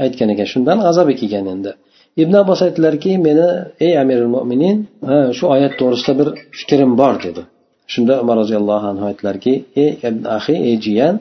aytgan 0.04 0.30
ekan. 0.34 0.48
Shundan 0.54 0.78
g'azabi 0.86 1.13
kelgan 1.21 1.45
endi. 1.54 1.71
Ibn 2.21 2.34
abbos 2.41 2.60
aytdilarki 2.65 3.12
meni 3.28 3.48
ey 3.86 3.93
amirul 4.04 4.32
mo'minin 4.36 4.78
shu 5.38 5.43
oyat 5.56 5.74
to'g'risida 5.80 6.13
bir 6.19 6.28
fikrim 6.60 6.91
bor 7.02 7.15
dedi. 7.26 7.41
Shunda 7.93 8.13
umar 8.24 8.36
roziyallohu 8.41 8.86
anhu 8.91 9.04
aytdilarki 9.10 9.54
ey 9.84 9.89
ahi 10.38 10.56
ey 10.69 10.76
jiyan 10.86 11.15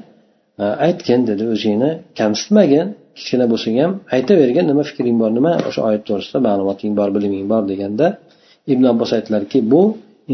e, 0.63 0.65
aytgin 0.87 1.21
dedi 1.31 1.45
o'zingni. 1.55 1.91
Kamsitmagin 2.19 2.87
kichkina 3.17 3.47
bo'lsang 3.53 3.77
ham 3.83 3.93
aytavergin 4.17 4.65
nima 4.71 4.83
fikring 4.91 5.17
bor 5.23 5.31
nima 5.39 5.53
o'sha 5.69 5.81
oyat 5.89 6.03
to'g'risida 6.09 6.39
ma'lumoting 6.49 6.93
bor 6.99 7.09
biliming 7.17 7.45
bor 7.53 7.63
deganda 7.73 8.07
ibn 8.73 8.85
abbos 8.93 9.11
aytdilarki 9.17 9.59
bu 9.73 9.83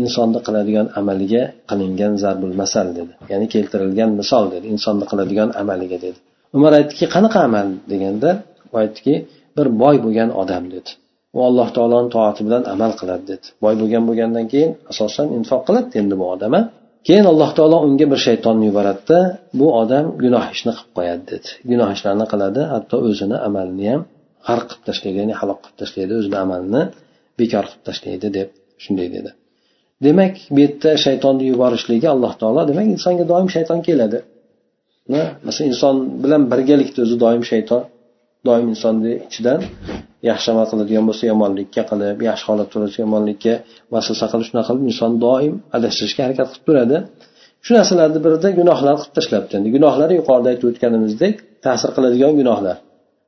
insonni 0.01 0.41
qiladigan 0.47 0.87
amaliga 1.01 1.43
qilingan 1.71 2.13
zarbul 2.23 2.55
masal 2.63 2.87
dedi. 2.99 3.13
Ya'ni 3.31 3.47
keltirilgan 3.55 4.11
misol 4.21 4.45
dedi. 4.55 4.67
Insonni 4.75 5.05
qiladigan 5.11 5.49
amaliga 5.61 5.99
dedi. 6.07 6.19
Umar 6.57 6.73
aytdiki 6.79 7.07
qanaqa 7.15 7.39
amal? 7.49 7.69
deganda 7.93 8.31
u 8.73 8.75
aytdiki 8.83 9.15
bir 9.57 9.67
boy 9.83 9.97
bo'lgan 10.05 10.29
odam 10.43 10.65
dedi. 10.75 10.91
U 11.37 11.39
alloh 11.49 11.69
taoloni 11.77 12.09
toati 12.17 12.41
bilan 12.47 12.63
amal 12.75 12.93
qiladi 13.01 13.25
dedi. 13.33 13.47
Boy 13.63 13.75
bo'lgan 13.81 14.03
bo'lgandan 14.09 14.47
keyin 14.53 14.71
asosan 14.93 15.27
infoq 15.39 15.63
qiladi 15.69 15.89
endi 16.01 16.15
bu 16.21 16.27
odam 16.35 16.55
keyin 17.09 17.27
alloh 17.33 17.51
taolo 17.59 17.77
unga 17.87 18.07
bir 18.13 18.21
shaytonni 18.27 18.65
yuboradida 18.71 19.19
bu 19.59 19.67
odam 19.83 20.05
gunoh 20.23 20.45
ishni 20.55 20.73
qilib 20.79 20.93
qo'yadi 20.97 21.25
dedi. 21.33 21.49
Gunoh 21.71 21.89
ishlarni 21.97 22.27
qiladi 22.33 22.61
hatto 22.73 22.97
o'zini 23.09 23.37
amalini 23.49 23.87
ham 23.93 24.03
g'arq 24.47 24.65
qilib 24.71 24.83
tashlaydi 24.89 25.19
ya'ni 25.23 25.35
halok 25.41 25.59
qilib 25.65 25.77
tashlaydi 25.83 26.13
o'zini 26.21 26.39
amalini 26.45 26.83
bekor 27.41 27.65
qilib 27.71 27.83
tashlaydi 27.89 28.29
deb 28.39 28.49
shunday 28.85 29.09
dedi. 29.17 29.31
Demak 30.07 30.35
bu 30.55 30.59
yerda 30.65 30.91
shaytonni 31.05 31.45
yuborishligi 31.53 32.09
alloh 32.15 32.33
taolo 32.41 32.61
demak 32.71 32.87
insonga 32.95 33.25
doim 33.33 33.49
shayton 33.57 33.79
keladi. 33.89 34.19
Masalan 35.47 35.67
inson 35.73 35.97
bilan 36.23 36.43
birgalikda 36.53 36.99
o'zi 37.05 37.17
doim 37.25 37.43
shayton 37.53 37.83
doim 38.47 38.67
insonni 38.73 39.13
ichidan 39.27 39.61
yaxshi 40.31 40.49
amal 40.53 40.67
qiladigan 40.71 41.05
bo'lsa 41.09 41.25
yomonlikka 41.33 41.83
qilib 41.91 42.19
yaxshi 42.29 42.45
holatda 42.51 42.77
bo'lsa 42.83 42.99
yomonlikka 43.05 43.55
vasvasa 43.95 44.27
qilib 44.33 44.47
shunaqa 44.51 44.69
qilib 44.71 44.85
inson 44.93 45.13
doim 45.27 45.55
adashtirishga 45.77 46.21
harakat 46.27 46.47
qilib 46.53 46.65
turadi. 46.69 46.97
Shu 47.65 47.71
narsalarni 47.79 48.21
birida 48.27 48.49
gunohlar 48.61 48.95
qilib 49.01 49.15
tashlabdi. 49.19 49.53
Endi 49.59 49.69
gunohlari 49.77 50.15
yuqorida 50.21 50.49
aytib 50.53 50.67
o'tganimizdek 50.71 51.35
ta'sir 51.65 51.91
qiladigan 51.97 52.33
gunohlar. 52.41 52.77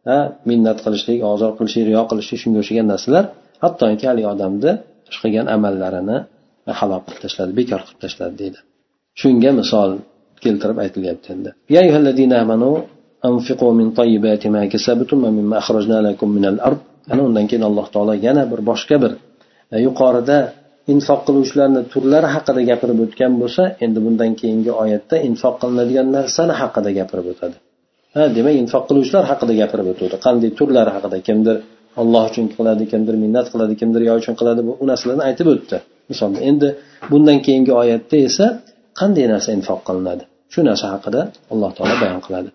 Ha 0.09 0.19
minnat 0.51 0.79
qilishlik 0.85 1.19
ozor 1.33 1.51
qilishlik 1.59 1.85
riyo 1.91 2.03
qilishlik 2.11 2.39
shunga 2.43 2.59
o'xshagan 2.63 2.87
narsalar 2.93 3.25
hattoki 3.65 4.05
haligi 4.11 4.29
odamni 4.35 4.73
ish 5.11 5.19
qilgan 5.23 5.47
amallarini 5.57 6.19
halok 6.81 7.03
qilib 7.07 7.21
tashladi 7.25 7.53
bekor 7.61 7.81
qilib 7.87 8.01
tashladi 8.05 8.35
deydi. 8.43 8.59
Shunga 9.21 9.51
misol 9.61 9.91
keltirib 10.45 10.79
aytilyapti 10.85 11.29
endi. 11.35 11.51
أنفقوا 13.30 13.74
من 13.80 13.88
طيبات 14.00 14.44
ما 14.48 14.62
كسبتم 14.66 15.18
ومما 15.26 15.58
أخرجنا 15.58 15.98
لكم 16.08 16.30
من 16.38 16.46
الأرض 16.46 16.78
ana 17.14 17.22
undan 17.28 17.46
keyin 17.50 17.64
alloh 17.70 17.88
taolo 17.94 18.14
yana 18.28 18.44
bir 18.52 18.60
boshqa 18.70 18.96
bir 19.04 19.12
yuqorida 19.86 20.38
infoq 20.94 21.22
qiluvchilarni 21.28 21.82
turlari 21.94 22.28
haqida 22.36 22.62
gapirib 22.70 23.00
o'tgan 23.06 23.34
bo'lsa 23.42 23.64
endi 23.86 24.00
bundan 24.06 24.32
keyingi 24.42 24.72
oyatda 24.84 25.16
infoq 25.30 25.56
qilinadigan 25.62 26.08
narsani 26.18 26.54
haqida 26.62 26.90
gapirib 27.00 27.28
o'tadi 27.34 27.58
ha 28.16 28.24
demak 28.38 28.56
infoq 28.64 28.84
qiluvchilar 28.90 29.24
haqida 29.32 29.54
gapirib 29.62 29.88
o'tadi 29.94 30.16
qanday 30.26 30.50
turlari 30.60 30.92
haqida 30.96 31.18
kimdir 31.28 31.56
olloh 32.02 32.24
uchun 32.32 32.46
qiladi 32.58 32.84
kimdir 32.92 33.16
minnat 33.24 33.48
qiladi 33.54 33.74
kimdir 33.82 34.02
yo 34.10 34.14
uchun 34.22 34.34
qiladi 34.40 34.62
bu 34.68 34.74
narsalarni 34.92 35.24
aytib 35.30 35.48
o'tdi 35.54 35.78
misol 36.12 36.32
endi 36.50 36.68
bundan 37.12 37.38
keyingi 37.46 37.74
oyatda 37.82 38.18
esa 38.28 38.46
qanday 39.00 39.26
narsa 39.34 39.50
infoq 39.58 39.80
qilinadi 39.88 40.24
shu 40.54 40.60
narsa 40.70 40.86
haqida 40.94 41.22
alloh 41.54 41.72
taolo 41.78 41.96
bayon 42.04 42.22
qiladi 42.28 42.50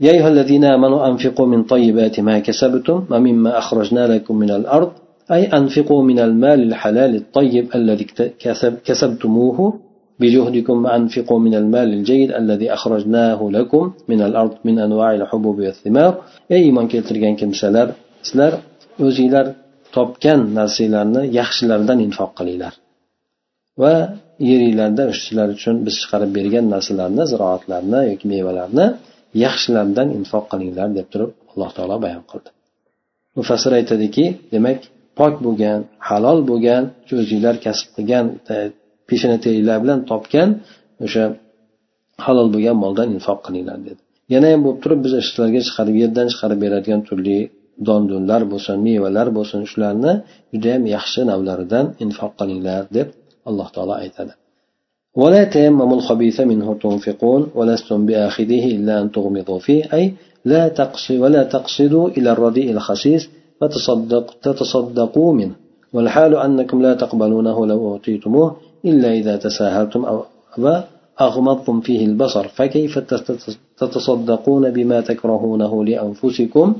يا 0.00 0.12
أيها 0.12 0.28
الذين 0.28 0.64
آمنوا 0.64 1.06
أنفقوا 1.08 1.46
من 1.46 1.60
طيبات 1.62 2.20
ما 2.20 2.38
كسبتم 2.38 3.04
ومما 3.10 3.58
أخرجنا 3.58 4.06
لكم 4.06 4.36
من 4.36 4.50
الأرض 4.50 4.90
أي 5.32 5.42
أنفقوا 5.44 6.02
من 6.02 6.18
المال 6.18 6.62
الحلال 6.68 7.12
الطيب 7.16 7.66
الذي 7.74 8.06
كسب 8.38 8.74
كسبتموه 8.84 9.58
بجهدكم 10.20 10.84
وأنفقوا 10.84 11.38
من 11.38 11.54
المال 11.54 11.88
الجيد 11.92 12.30
الذي 12.32 12.72
أخرجناه 12.72 13.48
لكم 13.56 13.92
من 14.08 14.20
الأرض 14.22 14.54
من 14.64 14.78
أنواع 14.78 15.14
الحبوب 15.14 15.58
والثمار 15.58 16.12
أي 16.52 16.70
من 16.70 16.88
keltirgan 16.88 17.34
kimsalar 17.40 17.88
sizlar 18.22 18.52
o'zinglar 19.06 19.46
topgan 19.96 20.40
narsalarni 20.58 21.22
yaxshilardan 21.38 21.98
infoq 22.06 22.30
qilinglar 22.38 22.74
va 23.82 23.94
yeringlarda 24.50 25.04
sizlar 25.22 25.48
uchun 25.56 25.74
biz 25.86 25.94
chiqarib 26.02 26.30
bergan 26.38 26.66
narsalarni 26.74 27.24
ziroatlarni 27.32 28.00
yoki 28.10 28.26
mevalarni 28.34 28.86
yaxshilardan 29.45 30.07
infoq 30.19 30.45
qilinglar 30.51 30.87
deb 30.97 31.07
turib 31.13 31.31
alloh 31.51 31.71
taolo 31.77 31.95
bayon 32.05 32.23
qildi. 32.31 32.49
Mufassir 33.37 33.71
aytadiki 33.79 34.25
demak 34.53 34.79
pok 35.19 35.33
bo'lgan 35.45 35.79
halol 36.09 36.39
bo'lgan 36.49 36.83
shu 37.07 37.13
o'zinglar 37.23 37.55
kasb 37.65 37.87
qilgan 37.95 38.25
peshona 39.09 39.37
teringlar 39.45 39.77
bilan 39.83 39.99
topgan 40.11 40.49
o'sha 41.05 41.23
halol 42.25 42.47
bo'lgan 42.53 42.75
moldan 42.83 43.07
infoq 43.15 43.39
qilinglar 43.45 43.79
dedi. 43.87 44.01
Yana 44.33 44.47
ham 44.53 44.61
bo'lib 44.65 44.79
turib 44.83 44.99
biz 45.05 45.13
sizlarga 45.27 45.61
chiqarib 45.67 45.95
yerdan 46.03 46.27
chiqarib 46.31 46.59
beradigan 46.65 47.01
turli 47.07 47.39
don 47.87 48.01
dunlar 48.11 48.41
bo'lsin 48.51 48.75
mevalar 48.87 49.27
bo'lsin 49.37 49.61
shularni 49.71 50.13
judayam 50.53 50.83
yaxshi 50.95 51.21
navlaridan 51.31 51.85
infoq 52.05 52.31
qilinglar 52.39 52.81
deb 52.97 53.07
alloh 53.49 53.67
taolo 53.75 53.93
aytadi. 54.03 54.33
ولا 55.15 55.43
تيمموا 55.43 55.95
الخبيث 55.95 56.41
منه 56.41 56.77
تنفقون 56.81 57.47
ولستم 57.55 58.05
بآخذه 58.05 58.65
إلا 58.65 59.01
أن 59.01 59.11
تغمضوا 59.11 59.59
فيه 59.59 59.83
أي 59.93 60.13
لا 60.45 60.67
تقصد 60.67 61.15
ولا 61.15 61.43
تقصدوا 61.43 62.09
إلى 62.09 62.31
الرديء 62.31 62.71
الخسيس 62.71 63.29
فتصدق 63.61 64.33
تتصدقوا 64.41 65.33
منه. 65.33 65.55
والحال 65.93 66.35
أنكم 66.35 66.81
لا 66.81 66.93
تقبلونه 66.93 67.65
لو 67.65 67.93
أعطيتموه 67.93 68.55
إلا 68.85 69.13
إذا 69.13 69.37
تساهلتم 69.37 70.05
أو 70.05 70.23
أغمضتم 71.21 71.81
فيه 71.81 72.05
البصر. 72.05 72.47
فكيف 72.47 72.99
تتصدقون 73.77 74.71
بما 74.71 75.01
تكرهونه 75.01 75.85
لأنفسكم؟ 75.85 76.75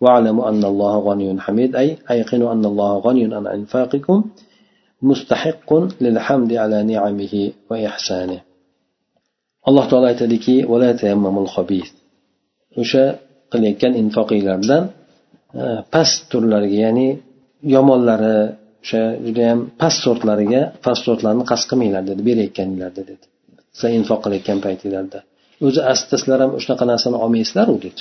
واعلموا 0.00 0.48
أن 0.48 0.64
الله 0.64 0.98
غني 0.98 1.40
حميد 1.40 1.76
أي 1.76 1.96
أيقنوا 2.10 2.52
أن 2.52 2.64
الله 2.64 2.98
غني 2.98 3.34
عن 3.34 3.46
mustahiqqun 5.10 5.82
lil 6.04 6.16
hamdi 6.26 6.54
ala 6.64 6.78
ni'amihi 6.90 7.42
va 7.68 7.76
ihsani 7.88 8.38
alloh 9.68 9.84
taolo 9.90 10.06
aytadiki 10.12 10.56
o'sha 12.82 13.04
qilayotgan 13.52 13.92
infoqinglardan 14.02 14.82
e, 15.62 15.64
past 15.94 16.18
turlariga 16.30 16.78
ya'ni 16.86 17.08
yomonlari 17.76 18.36
o'sha 18.84 19.02
judayam 19.26 19.60
past 19.80 19.98
sortlariga 20.06 20.60
past 20.84 21.02
sortlarni 21.08 21.44
qasd 21.50 21.64
qilmanglar 21.70 22.02
dedi 22.10 22.20
berayotganinglarda 22.28 23.02
dedi. 23.10 23.24
Sizlar 23.74 23.92
infoq 23.98 24.20
qilayotgan 24.24 24.58
paytinglarda. 24.66 25.18
O'zi 25.66 25.80
asli 25.92 26.14
sizlar 26.20 26.38
ham 26.44 26.50
shunaqa 26.64 26.84
narsani 26.92 27.16
olmaysizlaru 27.24 27.74
dedi. 27.86 28.00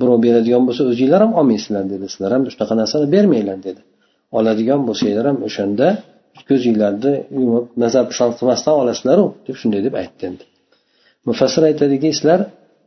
Birov 0.00 0.18
beradigan 0.26 0.62
bo'lsa 0.68 0.82
o'zinglar 0.92 1.20
ham 1.24 1.32
olmaysizlar 1.40 1.84
dedi. 1.92 2.06
Sizlar 2.12 2.30
ham 2.34 2.42
shunaqa 2.54 2.74
narsani 2.80 3.06
bermanglar 3.14 3.58
dedi. 3.68 3.80
Oladigan 4.38 4.80
bo'lsanglar 4.88 5.24
ham 5.30 5.38
o'shanda 5.48 5.88
ko'zinglarni 6.48 7.12
yumib 7.38 7.64
nazar 7.82 8.04
pisand 8.10 8.32
qilmasdan 8.38 8.74
olasizlaru 8.82 9.24
deb 9.46 9.56
shunday 9.60 9.80
deb 9.86 9.94
aytdi 10.02 10.22
endi. 10.30 10.44
Mufassir 11.28 11.62
aytadiki 11.70 12.08
sizlar 12.18 12.40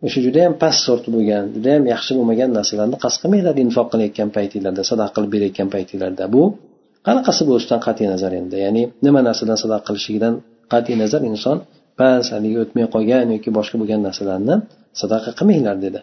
o'sha 0.05 0.19
judayam 0.25 0.53
past 0.63 0.79
sort 0.87 1.05
bo'lgan 1.15 1.43
judayam 1.55 1.83
yaxshi 1.93 2.11
bo'lmagan 2.17 2.49
narsalarni 2.57 2.97
qasd 3.03 3.17
qilmanglar 3.21 3.55
infoq 3.65 3.87
qilayotgan 3.93 4.29
paytinglarda 4.37 4.83
sadaqa 4.91 5.11
qilib 5.15 5.31
berayotgan 5.35 5.69
paytinglarda. 5.75 6.23
Bu 6.35 6.43
qanaqasi 7.07 7.41
bo'lishidan 7.49 7.79
qat'iy 7.87 8.07
nazar 8.13 8.31
endi? 8.41 8.55
Ya'ni 8.65 8.83
nima 9.05 9.19
narsadan 9.29 9.57
sadaqa 9.63 9.83
qilishligidan 9.89 10.33
qat'iy 10.73 10.95
nazar 11.03 11.21
inson 11.31 11.57
past 11.99 12.29
haligi 12.35 12.57
o'tmay 12.63 12.85
qolgan 12.95 13.27
yoki 13.35 13.49
boshqa 13.57 13.75
bo'lgan 13.81 14.01
narsalarni 14.07 14.55
sadaqa 15.01 15.29
qilmanglar 15.39 15.77
dedi. 15.85 15.99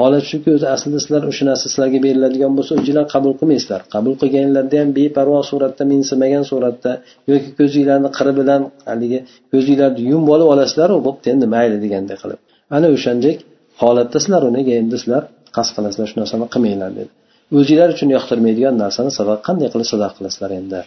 Holat 0.00 0.24
shuki 0.30 0.48
o'zi 0.56 0.66
aslida 0.74 0.98
sizlar 1.04 1.22
o'sha 1.30 1.44
narsa 1.50 1.66
sizlarga 1.72 1.98
beriladigan 2.06 2.52
bo'lsa 2.58 2.72
o'zinglar 2.78 3.06
qabul 3.14 3.32
qilmaysizlar. 3.40 3.80
Qabul 3.94 4.14
qilganlarda 4.22 4.76
ham 4.82 4.90
beparvo 4.98 5.40
suratda 5.50 5.82
mensimagan 5.92 6.44
suratda 6.50 6.92
yoki 7.30 7.50
ko'zinglarni 7.58 8.10
qiri 8.16 8.32
bilan 8.40 8.62
haligi 8.90 9.18
ko'zinglarni 9.52 10.02
yumib 10.10 10.30
olib 10.34 10.48
olasizlaru 10.54 10.96
bo'pti 11.06 11.26
endi 11.34 11.46
mayli 11.54 11.76
deganday 11.84 12.16
qilib. 12.22 12.40
Ana 12.76 12.86
o'shandek 12.96 13.36
holatda 13.82 14.18
sizlar 14.24 14.42
uniga 14.50 14.72
endi 14.80 14.96
sizlar 15.02 15.22
qasd 15.56 15.70
qilasizlar 15.76 16.06
shu 16.10 16.16
narsani 16.22 16.46
qilmanglar 16.54 16.90
dedi. 16.98 17.10
O'zinglar 17.58 17.88
uchun 17.94 18.08
yoqtirmaydigan 18.16 18.74
narsani 18.84 19.10
sadaqa 19.18 19.40
qanday 19.48 19.68
qilib 19.72 19.88
sadaqa 19.92 20.14
qilasizlar 20.18 20.50
endi? 20.60 20.80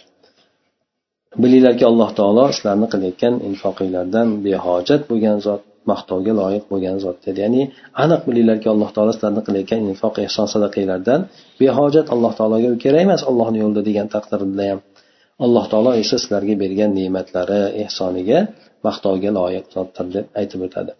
Bilinglarki 1.42 1.84
alloh 1.90 2.10
taolo 2.18 2.44
sizlarni 2.56 2.86
qilayotgan 2.92 3.34
infoqinglardan 3.48 4.28
behojat 4.46 5.02
bo'lgan 5.10 5.38
zot 5.46 5.62
maqtovga 5.90 6.32
loyiq 6.40 6.64
bo'lgan 6.70 6.96
zot 7.04 7.18
dedi 7.26 7.38
ya'ni 7.44 7.62
aniq 8.04 8.22
bilinglarki 8.28 8.68
alloh 8.74 8.90
taolo 8.96 9.12
sizlarni 9.16 9.42
qilayotgan 9.46 9.80
infoq 9.90 10.14
ehson 10.26 10.46
sadaqanglardan 10.54 11.20
behojat 11.60 12.06
alloh 12.14 12.32
taologa 12.38 12.68
u 12.74 12.76
kerak 12.84 13.00
emas 13.06 13.22
allohni 13.30 13.58
yo'lida 13.64 13.82
degan 13.88 14.06
taqdirda 14.14 14.64
ham. 14.70 14.80
Alloh 15.46 15.64
taolo 15.72 15.90
esa 16.02 16.16
sizlarga 16.22 16.54
bergan 16.62 16.90
ne'matlari 16.98 17.62
ehsoniga 17.84 18.38
maqtovga 18.86 19.30
loyiq 19.38 19.64
zotdir 19.74 20.06
deb 20.14 20.26
aytib 20.40 20.60
o'tadi. 20.66 20.92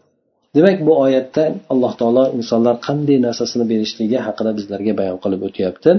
Demak 0.56 0.78
bu 0.86 0.92
oyatda 1.04 1.44
alloh 1.72 1.92
taolo 2.00 2.24
insonlar 2.38 2.74
qanday 2.86 3.18
narsasini 3.26 3.64
berishligi 3.72 4.18
haqida 4.26 4.50
bizlarga 4.58 4.92
bayon 5.00 5.18
qilib 5.24 5.40
o'tyapti. 5.48 5.90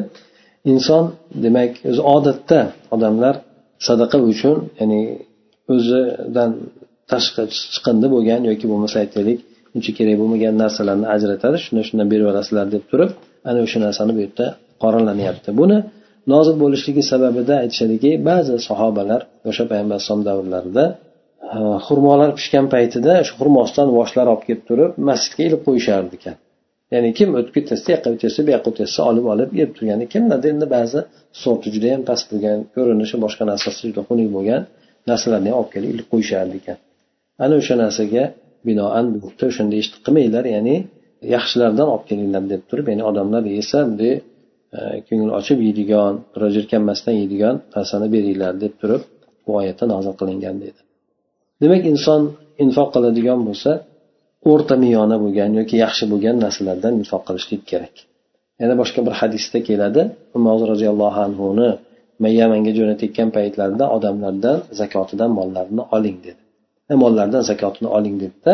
Inson 0.71 1.03
demak 1.45 1.71
o'zi 1.89 2.01
odatda 2.15 2.59
odamlar 2.95 3.35
sadaqa 3.87 4.17
uchun 4.31 4.57
ya'ni 4.79 5.01
o'zidan 5.73 6.51
tashqi 7.11 7.41
chiqindi 7.73 8.07
bo'lgan 8.15 8.41
yoki 8.49 8.65
bo'lmasa 8.71 8.95
aytaylik 9.03 9.39
uncha 9.75 9.91
kerak 9.97 10.15
bo'lmagan 10.21 10.53
narsalarni 10.63 11.07
ajratadi 11.15 11.57
shundan 11.65 11.83
shundan 11.89 12.07
berib 12.11 12.23
yuborasizlar 12.25 12.67
deb 12.75 12.83
turib 12.91 13.11
ana 13.49 13.59
o'sha 13.65 13.79
narsani 13.85 14.11
bu 14.17 14.19
yerda 14.25 14.45
qoralanyapti 14.83 15.49
buni 15.59 15.77
nozil 16.33 16.55
bo'lishligi 16.63 17.03
sababida 17.11 17.53
aytishadiki 17.63 18.11
ba'zi 18.29 18.55
sahobalar 18.69 19.21
o'sha 19.49 19.63
payg'ambar 19.71 19.95
alayhisalom 19.97 20.23
davrlarida 20.29 20.85
xurmolar 21.85 22.29
pishgan 22.39 22.65
paytida 22.73 23.13
shu 23.27 23.33
xurmosidan 23.39 23.87
voshlar 23.97 24.25
olib 24.33 24.43
kelib 24.47 24.63
turib 24.69 24.91
masjidga 25.09 25.43
ilib 25.47 25.61
qo'yishardi 25.67 26.13
ekan. 26.19 26.35
Ya'ni 26.93 27.09
kim 27.17 27.29
o'tib 27.39 27.53
ketsa 27.57 27.87
yoqqa 27.93 28.09
o'tsa 28.15 28.39
bu 28.45 28.49
yoqqa 28.55 28.69
o'tsa 28.71 28.99
olib 29.09 29.25
olib 29.33 29.51
yeb 29.61 29.69
turgan 29.77 29.99
kimlarda 30.13 30.47
endi 30.53 30.67
ba'zi 30.75 30.99
sorti 31.43 31.67
judayam 31.75 32.01
past 32.09 32.25
bo'lgan 32.31 32.59
ko'rinishi 32.75 33.15
boshqa 33.25 33.43
narsasi 33.51 33.79
juda 33.87 34.01
xunuk 34.09 34.29
bo'lgan 34.37 34.61
narsalarni 35.09 35.49
ham 35.51 35.57
olib 35.61 35.71
kelib 35.75 35.89
ilib 35.93 36.07
qo'yishardi 36.13 36.55
ekan. 36.61 36.77
Ana 37.43 37.53
o'sha 37.61 37.75
narsaga 37.83 38.23
binoan 38.67 39.05
bu 39.13 39.17
yerda 39.27 39.45
o'shanda 39.51 39.75
eshitib 39.81 40.01
qilmanglar 40.05 40.45
ya'ni 40.55 40.75
yaxshilardan 41.35 41.87
olib 41.93 42.05
kelinglar 42.09 42.43
deb 42.53 42.61
turib 42.69 42.85
ya'ni 42.91 43.03
odamlar 43.11 43.43
yesa 43.57 43.77
bunday 43.87 44.13
e, 44.77 44.79
ko'ngil 45.07 45.31
ochib 45.39 45.59
yeydigan 45.67 46.13
biroz 46.33 46.51
jirkanmasdan 46.57 47.15
yeydigan 47.21 47.55
narsani 47.75 48.07
beringlar 48.15 48.53
deb 48.63 48.73
turib 48.81 49.01
bu 49.45 49.51
oyatda 49.59 49.85
nozil 49.93 50.13
qilingan 50.19 50.55
deydi. 50.63 50.81
Demak 51.61 51.83
inson 51.93 52.21
infoq 52.63 52.89
qiladigan 52.95 53.39
bo'lsa 53.47 53.71
o'rta 54.51 54.75
miyona 54.83 55.17
bo'lgan 55.23 55.51
yoki 55.59 55.75
yaxshi 55.83 56.05
bo'lgan 56.11 56.35
narsalardan 56.45 56.93
infoq 57.01 57.23
qilishlik 57.27 57.63
kerak. 57.71 57.95
Yana 58.61 58.75
boshqa 58.81 58.99
bir 59.07 59.13
hadisda 59.21 59.59
keladi 59.69 60.01
umar 60.37 60.57
roziyallohu 60.71 61.19
anhuni 61.27 61.69
yamanga 62.39 62.71
jo'natayotgan 62.79 63.29
paytlarida 63.37 63.85
odamlardan 63.95 64.57
zakotidan 64.79 65.31
mollarini 65.37 65.83
oling 65.97 66.17
dedi. 66.27 66.41
Mollardan 67.03 67.41
zakotini 67.49 67.89
oling 67.97 68.15
dedida 68.23 68.53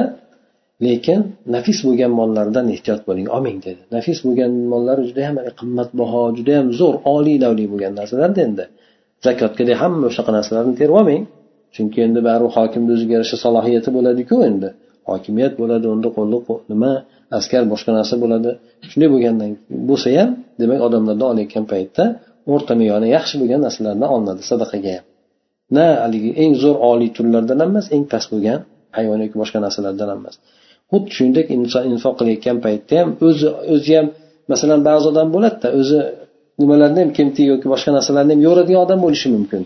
lekin 0.83 1.19
nafis 1.55 1.79
bo'lgan 1.87 2.11
mollardan 2.19 2.65
ehtiyot 2.75 3.01
bo'ling 3.09 3.27
olmang 3.35 3.59
dedi. 3.67 3.81
Nafis 3.95 4.19
bo'lgan 4.25 4.51
mollar 4.71 4.97
judayam 5.09 5.35
qimmatbaho 5.59 6.21
judayam 6.37 6.67
zo'r 6.79 6.95
oliy 7.15 7.37
lavli 7.43 7.65
bo'lgan 7.71 7.93
narsalarda 7.99 8.41
endi. 8.47 8.65
Zakotga 9.25 9.73
hamma 9.81 10.05
o'shaqa 10.11 10.31
narsalarni 10.37 10.73
terib 10.79 10.95
olmang 10.99 11.23
chunki 11.75 11.99
endi 12.07 12.19
baribir 12.27 12.51
hokimni 12.57 12.91
o'ziga 12.95 13.13
yarasha 13.17 13.37
salohiyati 13.45 13.89
bo'ladiku 13.97 14.35
endi. 14.49 14.69
Hokimiyat 15.11 15.53
bo'ladi 15.61 15.85
unda 15.95 16.09
qo'lda 16.17 16.55
nima 16.71 16.91
askar 17.39 17.63
boshqa 17.73 17.91
narsa 17.97 18.15
bo'ladi. 18.23 18.49
Shunday 18.89 19.09
bo'lgandan 19.13 19.49
bo'lsa 19.89 20.07
ham 20.17 20.29
demak 20.61 20.79
odamlardan 20.87 21.27
olayotgan 21.33 21.65
paytda 21.73 22.03
o'rta 22.53 22.73
miyona 22.81 23.07
yaxshi 23.15 23.35
bo'lgan 23.41 23.61
narsalardan 23.65 24.09
olinadi 24.15 24.41
sadaqaga 24.51 24.91
ham. 24.97 25.05
Na 25.77 25.85
haligi 26.03 26.31
eng 26.43 26.53
zo'r 26.63 26.77
oliy 26.91 27.09
turlardan 27.17 27.57
ham 27.63 27.69
emas 27.73 27.87
eng 27.95 28.03
past 28.11 28.27
bo'lgan 28.33 28.59
hayvon 28.97 29.19
yoki 29.25 29.37
boshqa 29.41 29.59
narsalardan 29.65 30.07
ham 30.11 30.19
emas. 30.23 30.35
Xuddi 30.91 31.09
shuningdek 31.17 31.47
inson 31.57 31.83
infoq 31.93 32.13
qilayotgan 32.19 32.57
paytda 32.65 32.93
ham 33.01 33.09
o'zi 33.27 33.47
o'zi 33.75 33.93
ham 33.97 34.07
masalan 34.51 34.79
ba'zi 34.89 35.05
odam 35.11 35.27
bo'ladida 35.35 35.67
o'zi 35.79 35.99
nimalarni 36.61 36.99
ham 37.03 37.11
kemtik 37.17 37.45
yoki 37.51 37.67
boshqa 37.73 37.89
narsalarni 37.97 38.31
ham 38.35 38.41
yo'radigan 38.47 38.81
odam 38.85 38.99
bo'lishi 39.05 39.27
mumkin. 39.35 39.61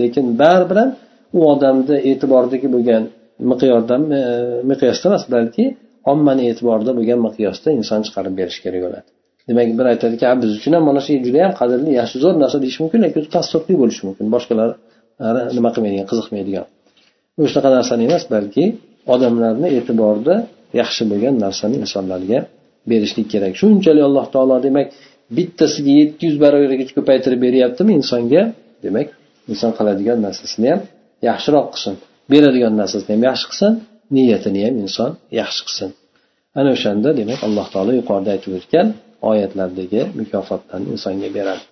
Lekin 0.00 0.24
baribir 0.42 0.76
ham 0.82 0.90
u 1.38 1.40
odamni 1.52 1.96
e'tiboridagi 2.10 2.68
bo'lgan 2.74 3.02
miqyordan 3.50 4.02
e, 4.18 4.22
miqyosda 4.70 5.04
emas 5.10 5.24
balki 5.34 5.64
ommani 6.12 6.42
e'tiborida 6.50 6.92
bo'lgan 6.98 7.18
miqyosda 7.26 7.68
inson 7.78 8.00
chiqarib 8.06 8.34
berish 8.40 8.58
kerak 8.64 8.80
bo'ladi. 8.86 9.08
Demak 9.48 9.68
bir 9.78 9.86
aytadiki 9.92 10.26
biz 10.42 10.50
uchun 10.58 10.72
ham 10.76 10.84
mana 10.88 11.00
shu 11.06 11.12
juda 11.26 11.38
yam 11.44 11.52
qadrli 11.60 11.90
yaxshi 12.00 12.16
zo'r 12.24 12.34
narsa 12.42 12.56
deyish 12.64 12.78
mumkin 12.82 13.00
lekin 13.04 13.22
past 13.34 13.52
bo'lishi 13.82 14.02
mumkin. 14.08 14.26
Boshqalar 14.34 14.70
nima 15.56 15.70
qilmaydigan 15.74 16.06
qiziqmaydigan. 16.10 16.66
Shunaqa 17.50 17.70
narsani 17.78 18.02
emas 18.08 18.24
balki 18.34 18.64
odamlarni 19.14 19.68
e'tiborida 19.78 20.34
yaxshi 20.80 21.02
bo'lgan 21.10 21.34
narsani 21.44 21.76
insonlarga 21.84 22.38
berishlik 22.90 23.26
kerak. 23.32 23.52
Shunchalik 23.60 24.04
alloh 24.08 24.26
taolo 24.34 24.56
demak 24.66 24.86
bittasiga 25.36 25.92
yetti 26.00 26.22
yuz 26.28 26.36
barobargacha 26.44 26.92
ko'paytirib 26.98 27.40
beryaptimi 27.46 27.92
insonga? 28.00 28.42
Demak 28.84 29.08
inson 29.52 29.70
qiladigan 29.78 30.18
narsasini 30.26 30.68
ham 30.72 30.80
yaxshiroq 31.28 31.66
qilsin 31.74 31.94
beradigan 32.32 32.74
narsasini 32.80 33.12
ham 33.16 33.22
yaxshi 33.30 33.46
qilsin 33.50 33.72
niyatini 34.16 34.60
ham 34.66 34.74
inson 34.84 35.10
yaxshi 35.40 35.62
qilsin. 35.66 35.90
Ana 36.58 36.70
o'shanda 36.76 37.08
demak 37.20 37.40
alloh 37.46 37.66
taolo 37.74 37.92
yuqorida 38.00 38.30
aytib 38.34 38.52
o'tgan 38.58 38.86
oyatlardagi 39.30 40.00
mukofotlarni 40.18 40.88
insonga 40.94 41.30
beradi. 41.36 41.64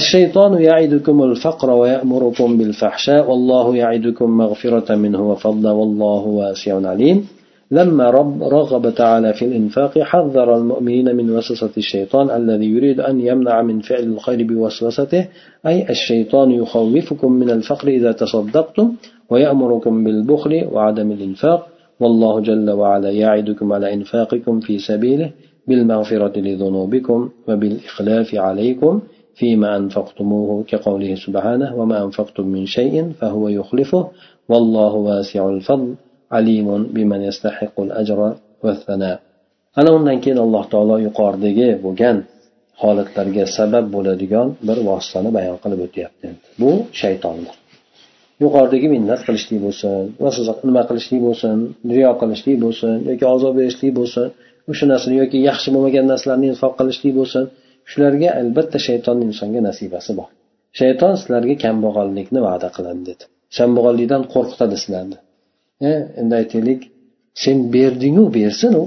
الشيطان 0.00 0.52
يعدكم 0.68 1.22
الفقر 1.22 1.70
ويأمركم 1.70 2.48
بالفحشاء 2.58 3.30
والله 3.30 3.76
يعدكم 3.76 4.28
مغفرة 4.30 4.94
منه 4.94 5.30
وفضلا 5.30 5.70
والله 5.70 6.22
واسع 6.40 6.88
عليم 6.90 7.18
لما 7.70 8.10
رب 8.10 8.42
رغب 8.42 8.94
تعالى 8.94 9.32
في 9.32 9.44
الإنفاق 9.44 9.98
حذر 9.98 10.56
المؤمنين 10.56 11.16
من 11.16 11.30
وسوسة 11.30 11.70
الشيطان 11.76 12.30
الذي 12.30 12.66
يريد 12.66 13.00
أن 13.00 13.20
يمنع 13.20 13.62
من 13.62 13.80
فعل 13.80 14.02
الخير 14.02 14.46
بوسوسته 14.46 15.28
أي 15.66 15.90
الشيطان 15.90 16.50
يخوفكم 16.50 17.32
من 17.32 17.50
الفقر 17.50 17.88
إذا 17.88 18.12
تصدقتم 18.12 18.92
ويأمركم 19.30 20.04
بالبخل 20.04 20.68
وعدم 20.72 21.12
الإنفاق 21.12 21.66
والله 22.00 22.40
جل 22.40 22.70
وعلا 22.70 23.10
يعدكم 23.10 23.72
على 23.72 23.94
إنفاقكم 23.94 24.60
في 24.60 24.78
سبيله 24.78 25.30
بالمغفرة 25.68 26.34
لذنوبكم 26.40 27.30
وبالإخلاف 27.48 28.34
عليكم 28.34 29.00
فيما 29.34 29.76
أنفقتموه 29.76 30.64
كقوله 30.70 31.14
سبحانه 31.14 31.74
وما 31.78 32.04
أنفقتم 32.04 32.46
من 32.46 32.66
شيء 32.66 33.12
فهو 33.20 33.48
يخلفه 33.48 34.08
والله 34.48 34.92
واسع 34.94 35.48
الفضل 35.48 35.94
عليم 36.32 36.68
بمن 36.94 37.20
يستحق 37.22 37.80
الأجر 37.80 38.36
والثناء. 38.62 39.20
أنا 39.78 40.12
أن 40.12 40.20
كان 40.20 40.38
الله 40.38 40.64
تعالى 40.64 41.02
يقار 41.02 41.34
دقي 41.34 41.78
وكان 41.84 42.22
خالد 42.80 43.06
ترجي 43.16 43.46
سبب 43.46 43.94
ولا 43.94 44.14
دقان 44.14 44.48
بر 44.62 44.78
واسطنا 44.88 45.30
بيان 45.30 45.56
قلب 45.56 45.80
بو 46.58 46.70
شيطان 46.92 47.38
yuqoridagi 48.42 48.88
minnat 48.94 49.20
qilishlik 49.26 49.60
bo'lsin 49.66 50.08
va 50.22 50.30
siz 50.36 50.46
nima 50.68 50.82
qilishlik 50.88 51.20
bo'lsin 51.26 51.56
riyo 51.96 52.12
qilishlik 52.20 52.56
bo'lsin 52.64 52.94
yoki 53.08 53.24
azob 53.34 53.52
berishlik 53.58 53.92
bo'lsin 53.98 54.26
o'sha 54.70 54.84
narsani 54.92 55.16
yoki 55.22 55.38
yaxshi 55.48 55.68
bo'lmagan 55.74 56.04
narsalarni 56.12 56.46
infoq 56.52 56.72
qilishlik 56.78 57.12
bo'lsin. 57.20 57.44
Shularga 57.90 58.28
albatta 58.40 58.78
shaytonni 58.86 59.24
insonga 59.30 59.60
nasibasi 59.68 60.12
bor. 60.18 60.28
Shayton 60.80 61.12
sizlarga 61.20 61.54
kambag'allikni 61.64 62.40
va'da 62.46 62.68
qiladi 62.76 63.02
dedi. 63.10 63.24
Kambag'allikdan 63.56 64.22
qo'rqitadi 64.34 64.76
sizlarni. 64.82 65.18
E, 65.88 65.92
endi 66.20 66.34
aytaylik 66.40 66.80
sen 67.42 67.58
berdingu 67.74 68.24
bersin 68.38 68.72
u 68.82 68.84